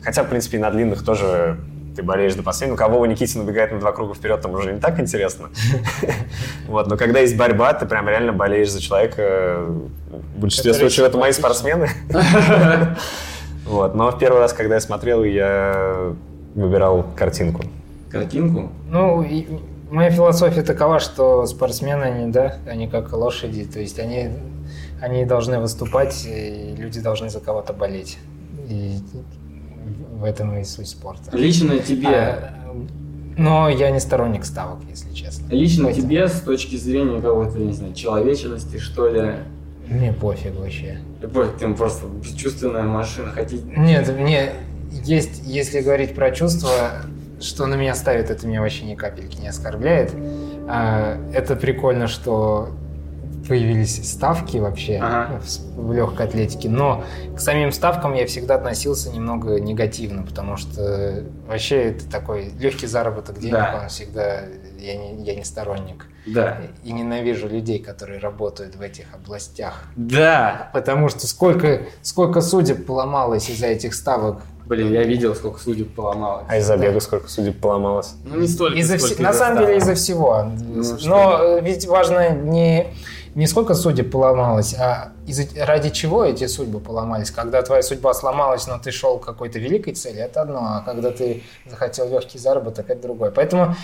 [0.04, 1.58] Хотя, в принципе, и на длинных тоже
[1.96, 2.76] ты болеешь до последнего.
[2.76, 5.50] У кого Никитин убегает на два круга вперед, там уже не так интересно.
[6.68, 9.66] Вот, но когда есть борьба, ты прям реально болеешь за человека.
[10.36, 11.90] В большинстве случаев это мои спортсмены.
[13.66, 16.14] Вот, но в первый раз, когда я смотрел, я
[16.56, 17.64] выбирал картинку.
[18.10, 18.70] Картинку?
[18.90, 19.24] Ну,
[19.90, 24.32] моя философия такова, что спортсмены, они, да, они как лошади, то есть они,
[25.00, 28.18] они должны выступать, и люди должны за кого-то болеть.
[28.68, 28.98] И
[30.22, 31.36] в этом и суть спорта.
[31.36, 32.54] Лично тебе, А,
[33.38, 35.48] но я не сторонник ставок, если честно.
[35.50, 39.34] лично Хотя- тебе с точки зрения какой-то, не знаю, человечности, что ли,
[39.88, 41.00] Мне пофиг вообще.
[41.22, 43.64] любовь, ты просто бесчувственная машина, хотите...
[43.76, 44.52] Нет, мне
[45.04, 46.70] есть, если говорить про чувства,
[47.40, 50.14] что на меня ставит, это меня вообще ни капельки не оскорбляет.
[50.68, 52.70] А, это прикольно, что
[53.52, 55.42] появились ставки вообще Ага.
[55.76, 57.04] в, легкой атлетике, но
[57.36, 63.40] к самим ставкам я всегда относился немного негативно, потому что вообще это такой легкий заработок
[63.40, 63.80] денег, Да.
[63.84, 64.40] он всегда,
[64.80, 66.06] я не, я не сторонник.
[66.26, 66.60] Да.
[66.86, 69.84] И ненавижу людей, которые работают в этих областях.
[69.98, 70.70] Да!
[70.74, 74.44] Потому что сколько, сколько судеб поломалось из-за этих ставок.
[74.66, 76.46] Блин, я видел, сколько судеб поломалось.
[76.48, 78.14] А из-за бега сколько судеб поломалось?
[78.24, 79.68] Ну, не столько, Из-за сколько вс- На самом ставок.
[79.68, 80.44] деле из-за всего.
[80.46, 82.88] Ну, Но ведь важно не,
[83.36, 87.32] не сколько судеб поломалось, а из-за- ради чего эти судьбы поломались.
[87.32, 91.12] Когда твоя судьба сломалась, но ты шел к какой-то великой цели, это одно, а когда
[91.12, 93.32] ты захотел легкий заработок, это другое.
[93.32, 93.76] Поэтому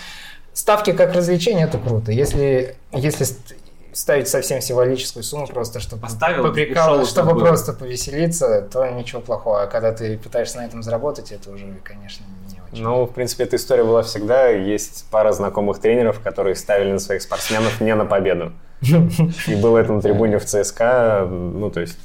[0.54, 2.12] ставки как развлечение это круто.
[2.12, 3.56] Если, если ст-
[3.94, 9.64] ставить совсем символическую сумму, просто чтобы Поставил, ушел, чтобы просто повеселиться, то ничего плохого.
[9.64, 12.84] А когда ты пытаешься на этом заработать, это уже, конечно, не очень.
[12.84, 14.50] Ну, в принципе, эта история была всегда.
[14.50, 18.52] Есть пара знакомых тренеров, которые ставили на своих спортсменов не на победу.
[18.82, 21.28] И было это на трибуне в ЦСКА.
[21.30, 21.98] Ну, то есть,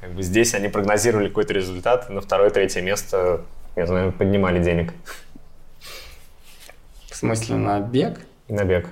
[0.00, 3.42] как бы здесь они прогнозировали какой-то результат, на второе, третье место,
[3.76, 4.92] я знаю, поднимали денег
[7.10, 8.20] В смысле, на бег?
[8.48, 8.88] на бег.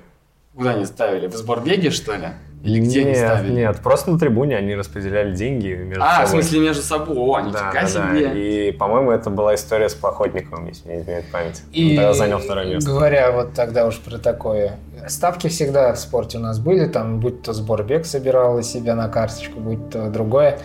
[0.54, 1.26] Куда они ставили?
[1.26, 2.28] В сборбеге, что ли?
[2.64, 3.52] Или где они нет, ставили?
[3.52, 6.42] Нет, просто на трибуне они распределяли деньги между А, в собой.
[6.42, 7.16] смысле, между собой.
[7.16, 7.88] О, Да, нифига да, да.
[7.88, 8.68] себе.
[8.68, 11.62] И, по-моему, это была история с Плохотниковым, если не изменяет память.
[11.72, 12.90] И Он тогда занял второе место.
[12.90, 17.42] говоря вот тогда уж про такое, ставки всегда в спорте у нас были, там, будь
[17.42, 20.58] то сборбег собирал из себя на карточку, будь то другое.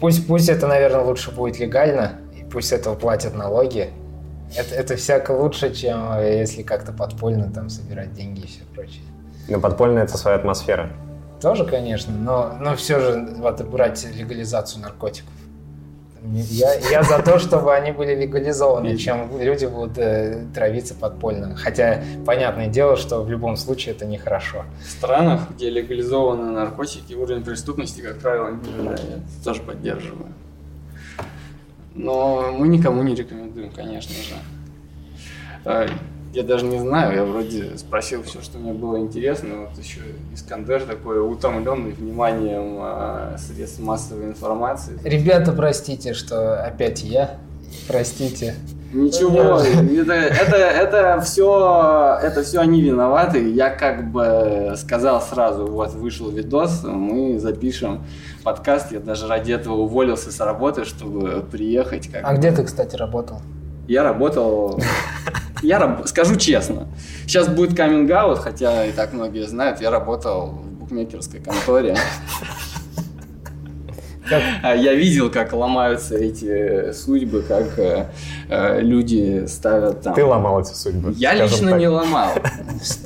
[0.00, 3.90] Пусть, пусть это, наверное, лучше будет легально, и пусть этого платят налоги,
[4.56, 9.02] Это, это всяко лучше, чем э, если как-то подпольно там собирать деньги и все прочее.
[9.48, 10.88] Но подпольная это своя атмосфера.
[11.40, 15.30] Тоже, конечно, но, но все же вот брать легализацию наркотиков.
[16.32, 21.54] Я, я за то, чтобы они были легализованы, чем люди будут э, травиться подпольно.
[21.54, 24.64] Хотя, понятное дело, что в любом случае это нехорошо.
[24.84, 30.32] В странах, где легализованы наркотики, уровень преступности, как правило, ниже, я тоже поддерживаю.
[31.94, 34.34] Но мы никому не рекомендуем, конечно же.
[36.36, 39.66] А, я даже не знаю, я вроде спросил все, что мне было интересно.
[39.68, 40.00] Вот еще
[40.32, 44.98] Искандер такой утомленный вниманием э, средств массовой информации.
[45.02, 47.38] Ребята, простите, что опять я.
[47.88, 48.54] Простите.
[48.92, 53.50] Ничего, это, это, это все, это все они виноваты.
[53.50, 58.04] Я как бы сказал сразу, вот вышел видос, мы запишем
[58.44, 58.92] подкаст.
[58.92, 62.10] Я даже ради этого уволился с работы, чтобы приехать.
[62.10, 62.38] Как а бы.
[62.38, 63.40] где ты, кстати, работал?
[63.88, 64.80] Я работал
[65.62, 66.06] я раб...
[66.06, 66.88] скажу честно,
[67.26, 71.96] сейчас будет каминг хотя и так многие знают, я работал в букмекерской конторе.
[74.62, 78.06] А я видел, как ломаются эти судьбы, как э,
[78.48, 80.14] э, люди ставят там.
[80.14, 81.12] Ты ломал эти судьбы.
[81.16, 82.30] Я лично не ломал.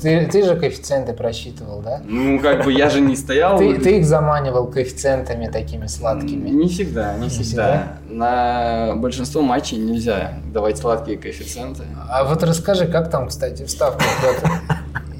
[0.01, 2.01] Ты, ты же коэффициенты просчитывал, да?
[2.05, 3.57] Ну, как бы я же не стоял.
[3.57, 6.49] Ты, ты их заманивал коэффициентами такими сладкими.
[6.49, 7.43] Не всегда, не, не всегда.
[7.43, 7.97] всегда.
[8.09, 11.83] На большинство матчей нельзя давать сладкие коэффициенты.
[12.09, 14.03] А вот расскажи, как там, кстати, вставка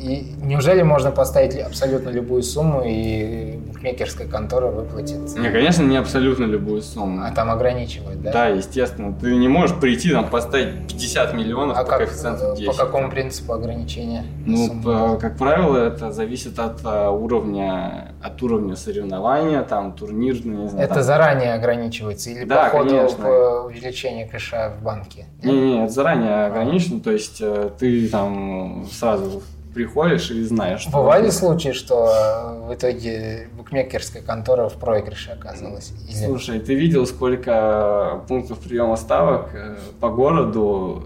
[0.02, 5.36] и неужели можно поставить абсолютно любую сумму и букмекерская контора выплатит?
[5.38, 7.24] Не, конечно, не абсолютно любую сумму.
[7.26, 8.32] А там ограничивают, да?
[8.32, 9.14] Да, естественно.
[9.14, 12.66] Ты не можешь прийти там поставить 50 миллионов а по как, коэффициенту 10.
[12.68, 14.24] По какому принципу ограничения?
[14.46, 20.70] Ну, по, как правило, это зависит от а, уровня, от уровня соревнования, там, знаю.
[20.78, 21.04] Это там.
[21.04, 23.24] заранее ограничивается или да, по ходу конечно.
[23.24, 25.26] в увеличение кэша в банке?
[25.44, 29.42] Не, не, это заранее ограничено, то есть э, ты там сразу
[29.74, 30.82] приходишь и знаешь.
[30.82, 31.36] Что Бывали это...
[31.36, 35.94] случаи, что в итоге букмекерская контора в проигрыше оказалась?
[36.08, 36.26] Или...
[36.26, 41.04] Слушай, ты видел, сколько пунктов приема ставок э, по городу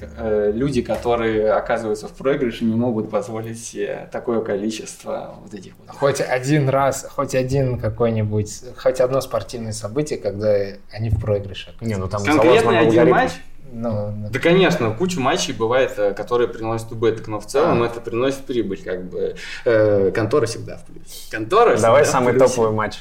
[0.00, 5.96] э, люди, которые оказываются в проигрыше, не могут позволить себе такое количество вот этих вот.
[5.96, 10.54] Хоть один раз, хоть один какой-нибудь, хоть одно спортивное событие, когда
[10.92, 11.74] они в проигрыше.
[11.80, 13.32] Не, ну там конкретно один матч
[13.72, 17.86] ну, да, конечно, куча матчей бывает, э, которые приносят убыток, но в целом а.
[17.86, 19.36] это приносит прибыль, как бы.
[19.64, 21.30] Э, контора всегда в плюсе.
[21.30, 22.98] Контора Давай самый топовый матч,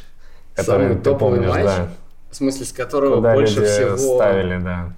[0.55, 1.88] который самый ты топовый помнишь, матч, да.
[2.30, 3.97] В смысле, с которого Куда больше всего...
[3.97, 4.93] ставили, да.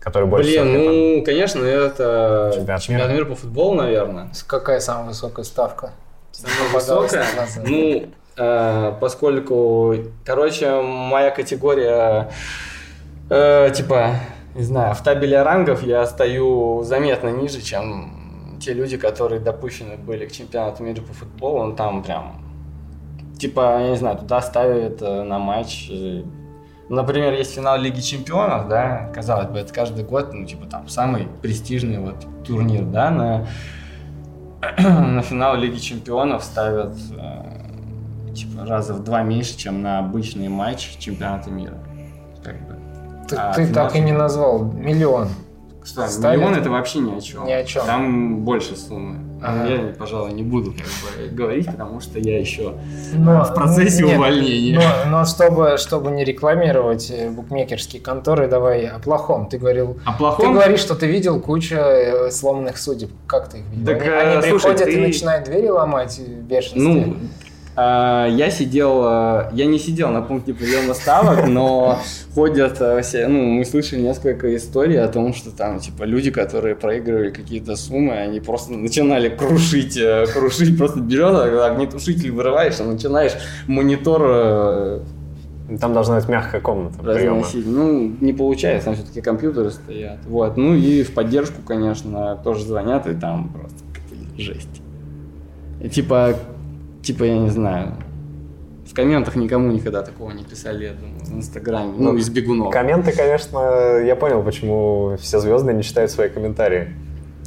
[0.00, 1.24] Который больше Блин, всего, ну, там...
[1.24, 3.18] конечно, это чемпионат, чемпионат мира.
[3.18, 4.30] мира по футболу, наверное.
[4.46, 5.92] Какая самая высокая ставка?
[6.32, 7.24] Самая высокая?
[7.64, 9.94] Ну, э, поскольку,
[10.24, 12.32] короче, моя категория,
[13.30, 14.16] э, типа,
[14.54, 20.26] не знаю, в табеле рангов я стою заметно ниже, чем те люди, которые допущены были
[20.26, 21.58] к чемпионату мира по футболу.
[21.58, 22.42] Он там прям,
[23.38, 25.90] типа, я не знаю, туда ставят э, на матч.
[26.88, 31.26] Например, есть финал Лиги Чемпионов, да, казалось бы, это каждый год, ну, типа, там, самый
[31.40, 33.46] престижный вот турнир, да, на,
[34.78, 40.98] на финал Лиги Чемпионов ставят, э, типа, раза в два меньше, чем на обычный матч
[40.98, 41.78] чемпионата мира.
[43.36, 44.62] Ты, а, ты так и не назвал.
[44.62, 45.28] Миллион.
[45.84, 46.38] Что, Ставят?
[46.38, 47.46] миллион это вообще ни о чем.
[47.46, 47.84] Ни о чем.
[47.84, 49.18] Там больше суммы.
[49.42, 49.66] Ага.
[49.66, 52.74] Я, пожалуй, не буду как бы, говорить, потому что я еще
[53.12, 54.80] но, в процессе нет, увольнения.
[55.04, 59.48] Но, но чтобы, чтобы не рекламировать э, букмекерские конторы, давай о плохом.
[59.48, 59.98] Ты говорил.
[60.04, 60.46] О плохом?
[60.46, 63.10] Ты говоришь, что ты видел кучу э, сломанных судеб.
[63.26, 63.86] Как ты их видел?
[63.86, 64.92] Так, они, они слушай, приходят ты...
[64.92, 66.80] и начинают двери ломать в бешенстве.
[66.80, 67.16] Ну,
[67.76, 71.98] я сидел, а, я не сидел на пункте приема ставок, но
[72.34, 76.74] ходят а, все, ну, мы слышали несколько историй о том, что там, типа, люди, которые
[76.74, 79.98] проигрывали какие-то суммы, они просто начинали крушить,
[80.34, 81.22] крушить, просто берешь
[81.72, 83.32] огнетушитель, вырываешь, и начинаешь
[83.66, 85.02] монитор
[85.80, 87.46] там должна быть мягкая комната приема.
[87.54, 90.18] Ну, не получается, там все-таки компьютеры стоят.
[90.26, 90.56] Вот.
[90.58, 93.78] Ну и в поддержку, конечно, тоже звонят, и там просто
[94.36, 94.82] жесть.
[95.80, 96.36] И, типа,
[97.02, 97.94] типа, я не знаю,
[98.86, 102.72] в комментах никому никогда такого не писали, я думаю, в Инстаграме, ну, ну из бегунов.
[102.72, 106.88] Комменты, конечно, я понял, почему все звезды не читают свои комментарии.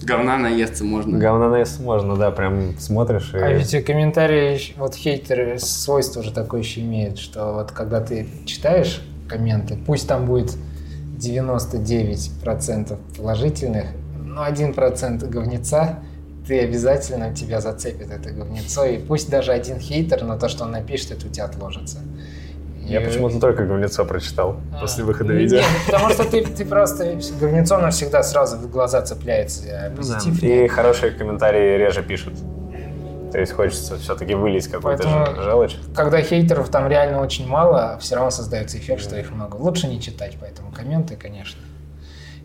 [0.03, 1.17] Говна наесться можно.
[1.17, 3.37] Говна наесться можно, да, прям смотришь и...
[3.37, 9.01] А ведь комментарии, вот хейтеры свойство уже такое еще имеют, что вот когда ты читаешь
[9.29, 10.55] комменты, пусть там будет
[11.17, 13.85] 99% положительных,
[14.19, 15.99] но 1% говнеца,
[16.47, 20.71] ты обязательно тебя зацепит это говнецо, и пусть даже один хейтер, но то, что он
[20.71, 21.99] напишет, это у тебя отложится.
[22.83, 25.57] Я И- почему-то только говнецо прочитал А, после выхода ну, видео.
[25.57, 30.43] нет, потому что ты, ты просто говнецо оно всегда сразу в глаза цепляется, а позитив
[30.43, 30.71] И нет.
[30.71, 32.35] хорошие комментарии реже пишут.
[33.31, 34.33] То есть хочется все-таки
[34.79, 35.75] Поэтому- же- желчь.
[35.95, 39.55] Когда хейтеров там реально очень мало, все равно создается эффект, что их много.
[39.55, 41.59] Лучше не читать, поэтому комменты, конечно.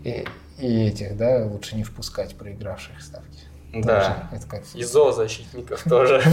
[0.05, 0.25] И,
[0.59, 3.45] и этих, да, лучше не впускать проигравших ставки.
[3.73, 4.29] Да.
[4.33, 4.63] Это как...
[4.75, 6.23] И зоозащитников тоже.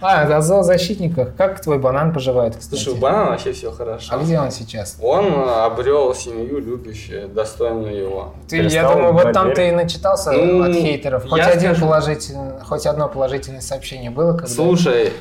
[0.00, 1.36] А, о зоозащитниках.
[1.36, 2.82] Как твой банан поживает, кстати?
[2.82, 4.14] Слушай, у банана вообще все хорошо.
[4.14, 4.98] А где он сейчас?
[5.00, 8.34] Он э, обрел семью любящую, достойную его.
[8.48, 11.28] Ты, я думаю, вот там ты и начитался Ну, от хейтеров.
[11.28, 14.48] Хоть один скажу- положительный, хоть одно положительное сообщение было, когда...
[14.52, 15.12] Слушай,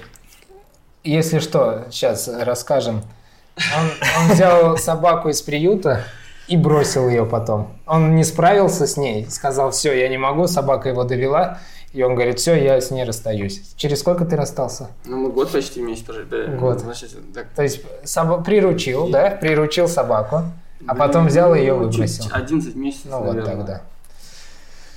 [1.04, 3.04] Если что, сейчас расскажем.
[3.58, 6.06] Он, он взял собаку из приюта
[6.48, 7.70] и бросил ее потом.
[7.86, 11.60] Он не справился с ней, сказал, все, я не могу, собака его довела.
[11.94, 13.74] И он говорит, все, я с ней расстаюсь.
[13.76, 14.88] Через сколько ты расстался?
[15.06, 16.26] ну мы год почти вместе прожили.
[16.26, 16.80] да, Год.
[16.80, 20.44] значит, так, То есть соба- приручил, да, приручил собаку,
[20.88, 22.26] а потом взял и ее ну, выбросил.
[22.32, 23.56] 11 месяцев, Ну вот наверное.
[23.56, 23.82] тогда.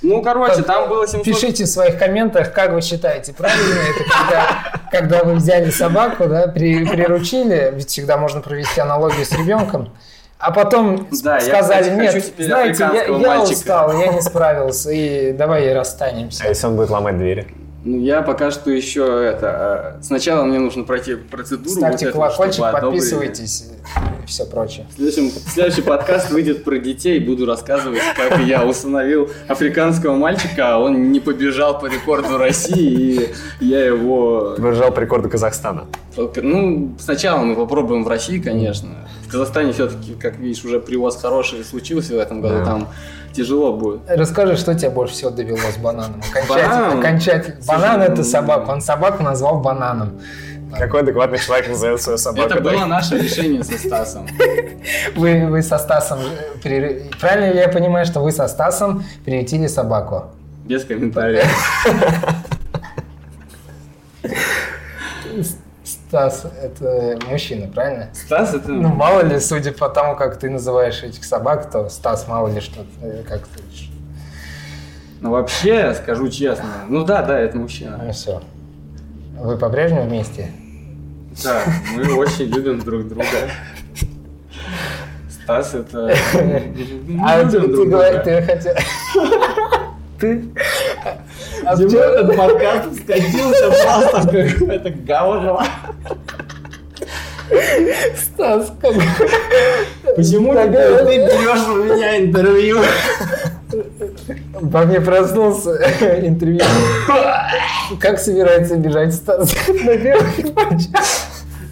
[0.01, 1.25] Ну, короче, там было 700...
[1.25, 6.47] Пишите в своих комментах, как вы считаете, правильно это, когда, когда вы взяли собаку, да,
[6.47, 9.89] при- приручили, ведь всегда можно провести аналогию с ребенком,
[10.37, 13.53] а потом Да, я, сказали, кстати, нет, знаете, я, я мальчика».
[13.57, 16.43] устал, я не справился, и давай расстанемся.
[16.45, 17.47] А если он будет ломать двери?
[17.85, 19.97] Ну, я пока что еще это...
[19.99, 21.69] э, Сначала мне нужно пройти процедуру.
[21.69, 22.99] Ставьте вот колокольчик, чтобы одобрили.
[22.99, 23.65] подписывайтесь
[24.23, 24.87] и все прочее.
[24.89, 27.19] В следующем, следующий подкаст выйдет про детей.
[27.19, 33.29] Буду рассказывать, как я установил африканского мальчика, а он не побежал по рекорду России,
[33.59, 34.55] и я его...
[34.57, 35.85] Выжал по рекорду Казахстана.
[36.17, 38.89] Ну, сначала мы попробуем в России, конечно.
[39.25, 42.59] В Казахстане все-таки, как видишь, уже привоз хороший случился в этом году.
[42.59, 42.65] Да.
[42.65, 42.87] Там
[43.33, 44.01] тяжело будет.
[44.07, 46.21] Расскажи, что тебя больше всего довело с бананом?
[46.29, 46.69] Окончательно.
[46.69, 46.99] Банан?
[46.99, 47.55] окончательно.
[47.67, 50.21] Банан это ну- собака, он собаку назвал бананом.
[50.77, 52.49] Какой адекватный человек назовет свою собаку?
[52.49, 54.27] Это было наше решение со Стасом.
[55.15, 56.19] Вы, вы со Стасом...
[56.61, 60.25] Правильно ли я понимаю, что вы со Стасом приютили собаку?
[60.65, 61.45] Без комментариев.
[66.15, 68.07] Стас– это мужчина, правильно?
[68.13, 68.71] Стас это...
[68.71, 72.61] Ну, мало ли, судя по тому, как ты называешь этих собак, то Стас мало ли
[72.61, 73.61] что, э, как ты...
[75.19, 76.69] Ну, вообще, скажу честно.
[76.87, 77.99] Ну да, да, это мужчина.
[78.01, 78.41] Ну, все.
[79.37, 80.51] Вы по-прежнему вместе?
[81.43, 81.63] Да,
[81.97, 83.25] мы очень любим друг друга.
[85.29, 86.15] Стас это...
[87.25, 88.73] А ты, говоришь, ты хотел...
[90.17, 90.45] Ты...
[91.05, 95.63] А в Почему чём- этот подкаст скатился просто в какое-то говно?
[98.15, 98.93] Стас, как...
[100.15, 102.79] Почему ты, Тогда- ты берешь у меня интервью?
[104.53, 105.75] Во мне проснулся
[106.25, 106.61] интервью.
[107.99, 110.83] Как собирается бежать Стас на первый матч?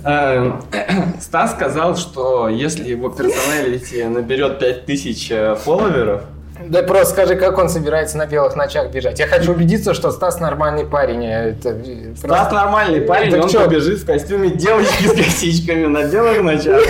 [0.05, 0.61] Эм,
[1.21, 6.23] Стас сказал, что если его персоналити наберет 5000 э, фолловеров,
[6.69, 9.19] Да просто скажи, как он собирается на белых ночах бежать.
[9.19, 11.25] Я хочу убедиться, что Стас нормальный парень.
[11.25, 13.65] а Это э, Стас просто- нормальный парень, Так он чё?
[13.65, 16.81] побежит в костюме девочки с косичками на белых ночах.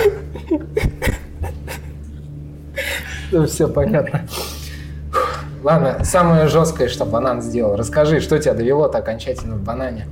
[3.48, 4.22] все понятно.
[5.64, 7.76] Ладно, самое жесткое, что банан сделал.
[7.78, 10.08] Расскажи, что тебя довело-то окончательно в банане.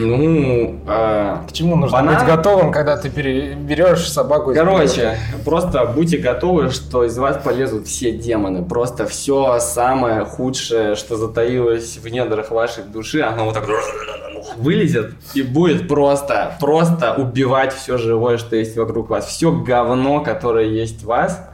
[0.00, 2.14] Ну, э, К чему нужно Банан?
[2.14, 8.12] быть готовым, когда ты берешь собаку Короче, просто будьте готовы, что из вас полезут все
[8.12, 8.64] демоны.
[8.64, 13.66] Просто все самое худшее, что затаилось в недрах вашей души, оно вот так
[14.56, 19.26] вылезет и будет просто, просто убивать все живое, что есть вокруг вас.
[19.26, 21.47] Все говно, которое есть в вас.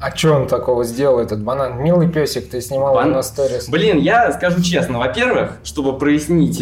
[0.00, 1.82] А что он такого сделал, этот банан?
[1.82, 3.68] Милый песик, ты снимал Бан- на сторис.
[3.68, 6.56] Блин, я скажу честно, во-первых, чтобы прояснить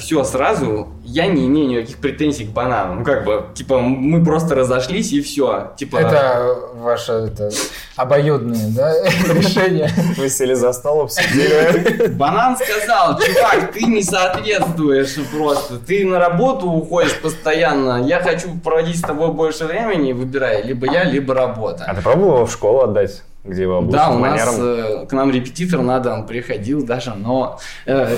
[0.00, 2.96] все сразу, я не имею никаких претензий к банану.
[2.96, 5.72] Ну как бы, типа, мы просто разошлись и все.
[5.76, 7.50] Типа, Это ваше это,
[7.96, 8.92] обоюдное да,
[9.32, 9.90] решение.
[10.16, 12.08] Вы сели за стол, обсудили.
[12.08, 15.78] Банан сказал, чувак, ты не соответствуешь просто.
[15.78, 18.04] Ты на работу уходишь постоянно.
[18.04, 20.12] Я хочу проводить с тобой больше времени.
[20.12, 21.92] Выбирай, либо я, либо А работа.
[21.96, 23.22] ты пробовал его в школу отдать?
[23.44, 28.14] Где его Да, у нас э, к нам репетитор надо, он приходил даже, но э,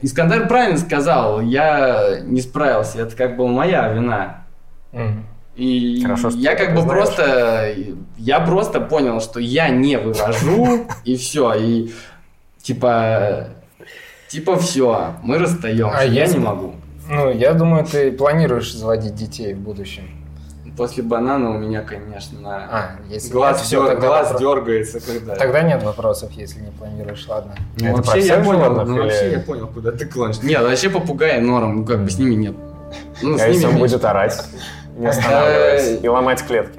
[0.00, 4.44] Искандар правильно сказал, я не справился, это как бы моя вина.
[4.92, 5.26] Мгм.
[5.56, 6.98] И Хорошо, я как бы знаешь.
[6.98, 7.74] просто,
[8.16, 11.92] я просто понял, что я не вывожу, и все, и
[12.62, 13.48] типа,
[14.28, 16.74] типа все, мы расстаемся, А я не могу.
[17.10, 20.04] Ну, я думаю, ты планируешь заводить детей в будущем.
[20.76, 25.00] После банана у меня, конечно, А, если глаз, нет, всё, дёр- тогда глаз вопрос- дергается,
[25.00, 25.34] когда...
[25.36, 27.54] Тогда нет вопросов, если не планируешь, ладно.
[27.80, 30.42] Ну, Это вообще я понял, ну, или- вообще я понял, куда ты клонишь.
[30.42, 32.54] Нет, вообще попугаи норм, ну как бы с ними нет
[33.22, 34.42] Ну, с А если ними он будет орать,
[34.96, 36.78] не останавливаясь, и ломать клетки?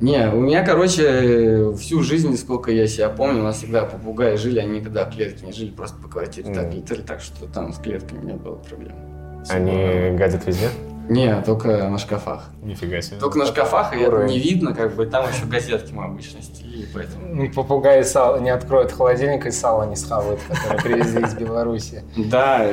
[0.00, 4.58] Не, у меня, короче, всю жизнь, сколько я себя помню, у нас всегда попугаи жили,
[4.58, 7.78] они никогда в клетке не жили, просто по квартире так летали, так что там с
[7.78, 8.92] клетками не было проблем.
[9.48, 10.68] Они гадят везде?
[11.08, 12.50] Не, только на шкафах.
[12.62, 13.18] Нифига себе.
[13.18, 16.86] Только на шкафах, и это не видно, как бы там еще газетки мы обычно стелили,
[16.92, 17.26] поэтому...
[17.26, 22.02] Ну, Попугай сал не откроет холодильник и сало не схавает, которое привезли из Беларуси.
[22.16, 22.66] Да.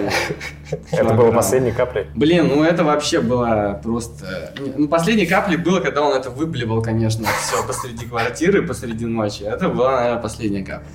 [0.92, 2.08] Это было последней каплей?
[2.16, 4.54] Блин, ну это вообще было просто...
[4.78, 9.44] Ну, последней каплей было, когда он это выблевал, конечно, все посреди квартиры, посреди ночи.
[9.44, 10.88] Это была, наверное, последняя капля.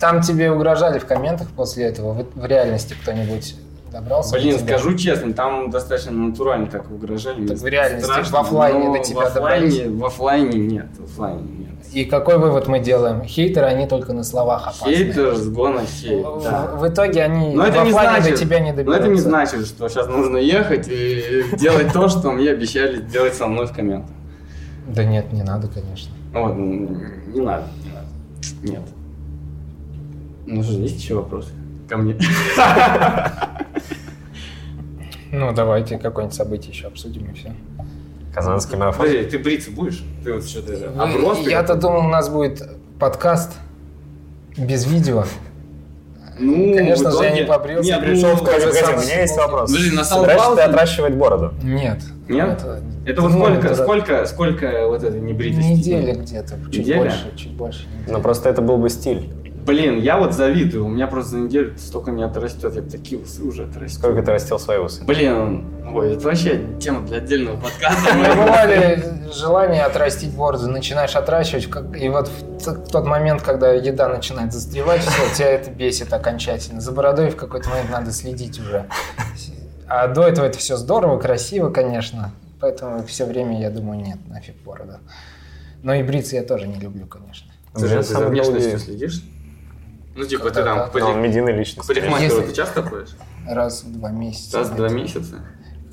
[0.00, 2.26] Там тебе угрожали в комментах после этого?
[2.34, 3.56] В реальности кто-нибудь
[4.00, 4.32] добрался?
[4.32, 7.46] до Блин, скажу честно, там достаточно натурально так угрожали.
[7.46, 10.00] Так в реальности, страшно, в оффлайне но до тебя в оффлайне, добрались?
[10.00, 11.66] в оффлайне нет, в оффлайне нет.
[11.92, 13.22] И какой вывод мы делаем?
[13.24, 14.92] Хейтеры, они только на словах опасны.
[14.92, 16.66] Хейтер, сгона хейт, В, да.
[16.74, 19.00] в итоге они Но это не значит, до тебя не но доберутся.
[19.02, 23.46] это не значит, что сейчас нужно ехать и делать то, что мне обещали делать со
[23.46, 24.10] мной в комментах.
[24.88, 26.12] Да нет, не надо, конечно.
[26.32, 28.06] Вот, не надо, не надо.
[28.62, 28.82] Нет.
[30.46, 31.50] Ну что, есть еще вопросы
[31.88, 32.16] ко мне?
[35.32, 37.52] Ну, давайте какое-нибудь событие еще обсудим и все.
[38.34, 39.06] Казанский марафон?
[39.06, 40.04] Подожди, ты бриться будешь?
[40.24, 40.92] Ты вот что-то...
[40.98, 42.62] оброс ты Я-то думал, у нас будет
[42.98, 43.52] подкаст
[44.56, 45.24] без видео.
[46.38, 49.36] Ну, Конечно же, я не побрился, Нет, пришел ну, в Погоди, самый у меня есть
[49.36, 49.72] вопрос.
[49.72, 51.54] Блин, на самом Собираешься ты отращивать бороду?
[51.62, 52.02] Нет.
[52.28, 52.58] Нет?
[52.62, 55.66] Это, Это вот ну, сколько, это сколько, сколько вот этой небритости?
[55.66, 56.98] Неделя где-то, чуть Неделя?
[56.98, 57.86] больше, чуть больше.
[57.86, 58.12] недели.
[58.12, 59.30] Ну, просто это был бы стиль.
[59.66, 63.20] Блин, я вот завидую, у меня просто за неделю столько не отрастет, я бы такие
[63.20, 63.98] усы уже отрастил.
[63.98, 65.02] Сколько ты растил свои усы?
[65.02, 68.14] Блин, ой, это вообще тема для отдельного подкаста.
[68.14, 69.02] У меня бывали
[69.34, 75.02] желание отрастить бороду, начинаешь отращивать, как- и вот в, тот момент, когда еда начинает застревать,
[75.02, 76.80] все, тебя это бесит окончательно.
[76.80, 78.86] За бородой в какой-то момент надо следить уже.
[79.88, 82.30] А до этого это все здорово, красиво, конечно.
[82.60, 85.00] Поэтому все время я думаю, нет, нафиг борода.
[85.82, 87.50] Но и бриться я тоже не люблю, конечно.
[87.74, 89.22] Ты за самое внешностью следишь?
[90.16, 90.92] Ну, типа, Когда ты там как?
[90.92, 93.10] к Ну, он парик- медийная к парикмахеру Если- ты часто ходишь?
[93.48, 94.58] Раз в два месяца.
[94.58, 95.36] Раз в два месяца?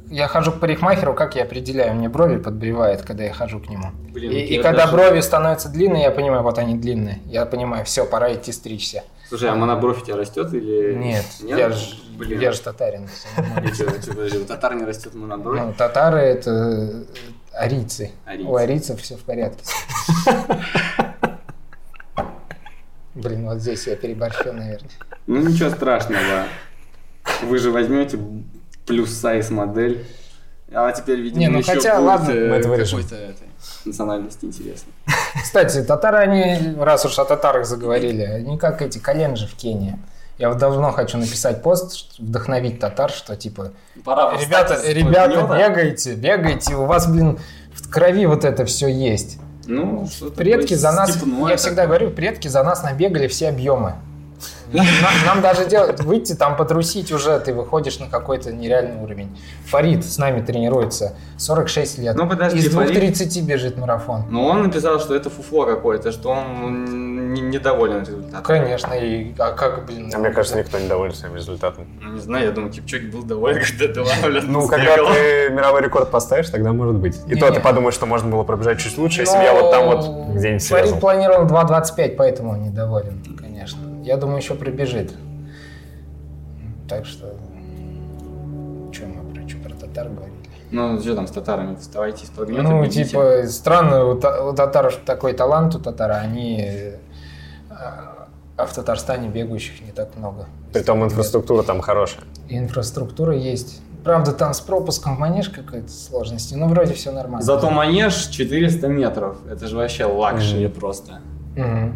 [0.09, 1.95] Я хожу к парикмахеру, как я определяю?
[1.95, 3.91] Мне брови подбривает, когда я хожу к нему.
[4.13, 7.19] Блин, и у и когда даже- брови становятся длинные, я понимаю, вот они длинные.
[7.25, 9.03] Я понимаю, все, пора идти стричься.
[9.27, 10.93] Слушай, а монобровь у тебя растет или...
[10.93, 11.57] Нет, Нет?
[11.57, 12.39] я же Блин.
[12.39, 13.09] я ж татарин.
[14.41, 15.59] у татар не растет монобровь?
[15.59, 17.03] Ну, татары это э.
[17.53, 18.11] Арийцы.
[18.45, 19.63] У арийцев все в порядке.
[23.15, 24.89] Блин, вот здесь я переборщил, наверное.
[25.27, 26.45] Ну, ничего страшного.
[27.43, 28.19] Вы же возьмете
[28.85, 30.05] плюс сайз модель.
[30.73, 32.99] А теперь, видимо, Не, ну еще хотя, ладно, э, мы это вырежем.
[33.85, 34.91] национальности интересно.
[35.41, 39.99] Кстати, татары, они, раз уж о татарах заговорили, они как эти коленджи в Кении.
[40.39, 43.71] Я вот давно хочу написать пост, вдохновить татар, что типа
[44.03, 47.37] Пора Ребята, ребята, бегайте, бегайте, у вас, блин,
[47.73, 49.37] в крови вот это все есть.
[49.65, 51.99] Ну, что-то Предки за нас, степное я всегда такое.
[51.99, 53.95] говорю, предки за нас набегали все объемы.
[54.73, 54.85] Нам,
[55.25, 59.37] нам даже делать, выйти там потрусить уже, ты выходишь на какой-то нереальный уровень.
[59.67, 62.15] Фарид с нами тренируется, 46 лет.
[62.15, 64.23] Ну, подожди, Из Фарид- 2.30 бежит марафон.
[64.29, 68.43] Но он написал, что это фуфло какое-то, что он не- недоволен результатом.
[68.43, 70.11] Конечно, и а как, блин...
[70.13, 71.85] А мне кажется, никто не доволен своим результатом.
[72.01, 74.43] Ну, не знаю, я думаю, Кипчоги был доволен, когда добавлял.
[74.43, 77.19] Ну, когда ты мировой рекорд поставишь, тогда может быть.
[77.27, 79.85] И то ты подумаешь, что можно было пробежать чуть лучше, если бы я вот там
[79.85, 83.52] вот где-нибудь Фарид планировал 2.25, поэтому он недоволен, конечно.
[84.03, 85.13] Я думаю, еще прибежит.
[86.87, 87.33] Так что...
[88.91, 90.37] Че мы про, чё, про татар говорили?
[90.71, 91.75] Ну, что там с татарами?
[91.75, 93.05] Вставайте гнета, Ну, бегите.
[93.05, 96.61] типа, странно, у, та- у татар такой талант, у татар, а они...
[96.61, 96.97] э,
[98.55, 100.45] А в Татарстане бегающих не так много.
[100.73, 102.23] Притом инфраструктура там хорошая.
[102.49, 103.81] И инфраструктура есть.
[104.03, 107.41] Правда, там с пропуском в манеж какая-то сложности, но вроде все нормально.
[107.41, 109.37] Зато манеж 400 метров.
[109.49, 111.19] Это же вообще luxury просто.
[111.55, 111.93] Мгм.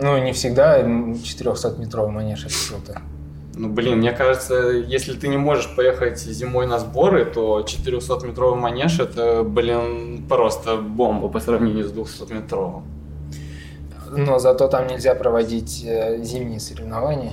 [0.00, 3.02] Ну, не всегда 400-метровый манеж это круто.
[3.54, 9.00] Ну, блин, мне кажется, если ты не можешь поехать зимой на сборы, то 400-метровый манеж
[9.00, 12.84] это, блин, просто бомба по сравнению с 200-метровым.
[14.12, 17.32] Но зато там нельзя проводить э, зимние соревнования,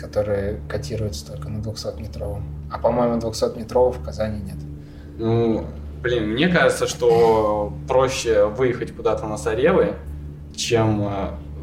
[0.00, 2.42] которые котируются только на 200-метровом.
[2.70, 4.56] А, по-моему, 200-метрового в Казани нет.
[5.18, 5.66] Ну,
[6.00, 9.94] блин, мне кажется, что проще выехать куда-то на Саревы,
[10.54, 11.08] чем...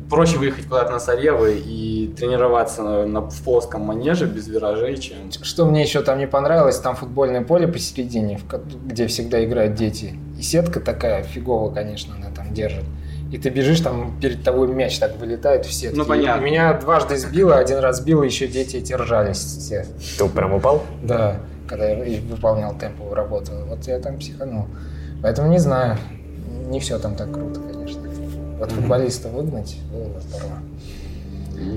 [0.09, 5.17] Проще выехать куда-то на Саревы и тренироваться на, на- в плоском манеже без виражей, чем...
[5.41, 10.15] Что мне еще там не понравилось, там футбольное поле посередине, в где всегда играют дети.
[10.39, 12.85] И сетка такая фиговая, конечно, она там держит.
[13.31, 15.97] И ты бежишь, там перед тобой мяч так вылетает в сетку.
[15.97, 16.41] Ну, понятно.
[16.41, 19.85] Меня дважды сбило, один раз сбило, еще дети эти ржались все.
[20.17, 20.83] Ты прям упал?
[21.03, 21.41] Да.
[21.67, 23.51] когда я выполнял темповую работу.
[23.67, 24.67] Вот я там психанул.
[25.21, 25.97] Поэтому не знаю.
[26.69, 27.59] Не все там так круто,
[28.57, 30.57] Вот футболиста выгнать было бы здорово.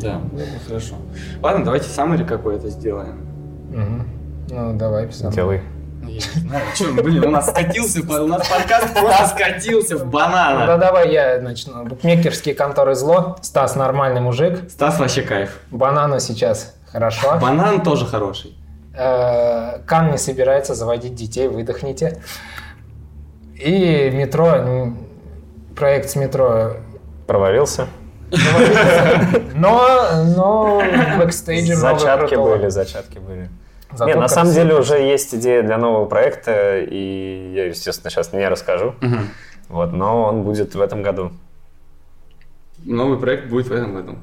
[0.01, 0.97] Да, было бы хорошо.
[1.43, 3.27] Ладно, давайте саммари какой-то сделаем.
[3.71, 4.09] Мгм.
[4.51, 5.31] Ну, давай, сам.
[5.31, 5.63] Делай.
[6.03, 10.05] Ну, я не знаю, что, блин, у нас скатился, у нас подкаст просто скатился в
[10.05, 11.85] Ну, да давай я начну.
[11.85, 13.37] Букмекерские конторы зло.
[13.43, 14.71] Стас нормальный мужик.
[14.71, 15.61] Стас вообще кайф.
[15.71, 17.39] Банану сейчас хорошо.
[17.41, 18.57] Банан тоже хороший.
[18.95, 22.23] Э, Кан не собирается заводить детей, выдохните.
[23.57, 24.93] И метро,
[25.81, 26.77] проект с метро.
[27.27, 27.89] Провалился.
[29.55, 33.51] Но, но много Зачатки были, зачатки были.
[33.91, 38.33] Зато Нет, на самом деле уже есть идея для нового проекта, и я, естественно, сейчас
[38.33, 38.95] не расскажу.
[39.69, 41.33] Вот, но он будет в этом году.
[42.85, 44.19] Новый проект будет в этом году.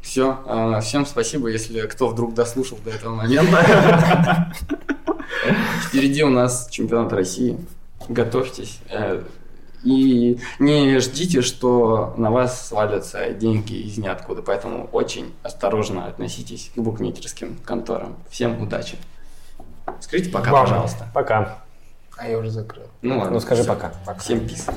[0.00, 0.38] Все,
[0.82, 4.52] всем спасибо, если кто вдруг дослушал до этого момента.
[5.88, 7.58] Впереди у нас чемпионат России.
[8.08, 8.80] Готовьтесь.
[9.86, 14.42] И не ждите, что на вас свалятся деньги из ниоткуда.
[14.42, 18.16] Поэтому очень осторожно относитесь к букмекерским конторам.
[18.28, 18.96] Всем удачи.
[20.00, 20.64] Скажите пока, Бам.
[20.64, 21.06] пожалуйста.
[21.14, 21.58] Пока.
[22.18, 22.86] А я уже закрыл.
[23.02, 23.34] Ну ладно.
[23.34, 23.74] Ну скажи всё.
[23.74, 23.92] пока.
[24.18, 24.74] Всем писа.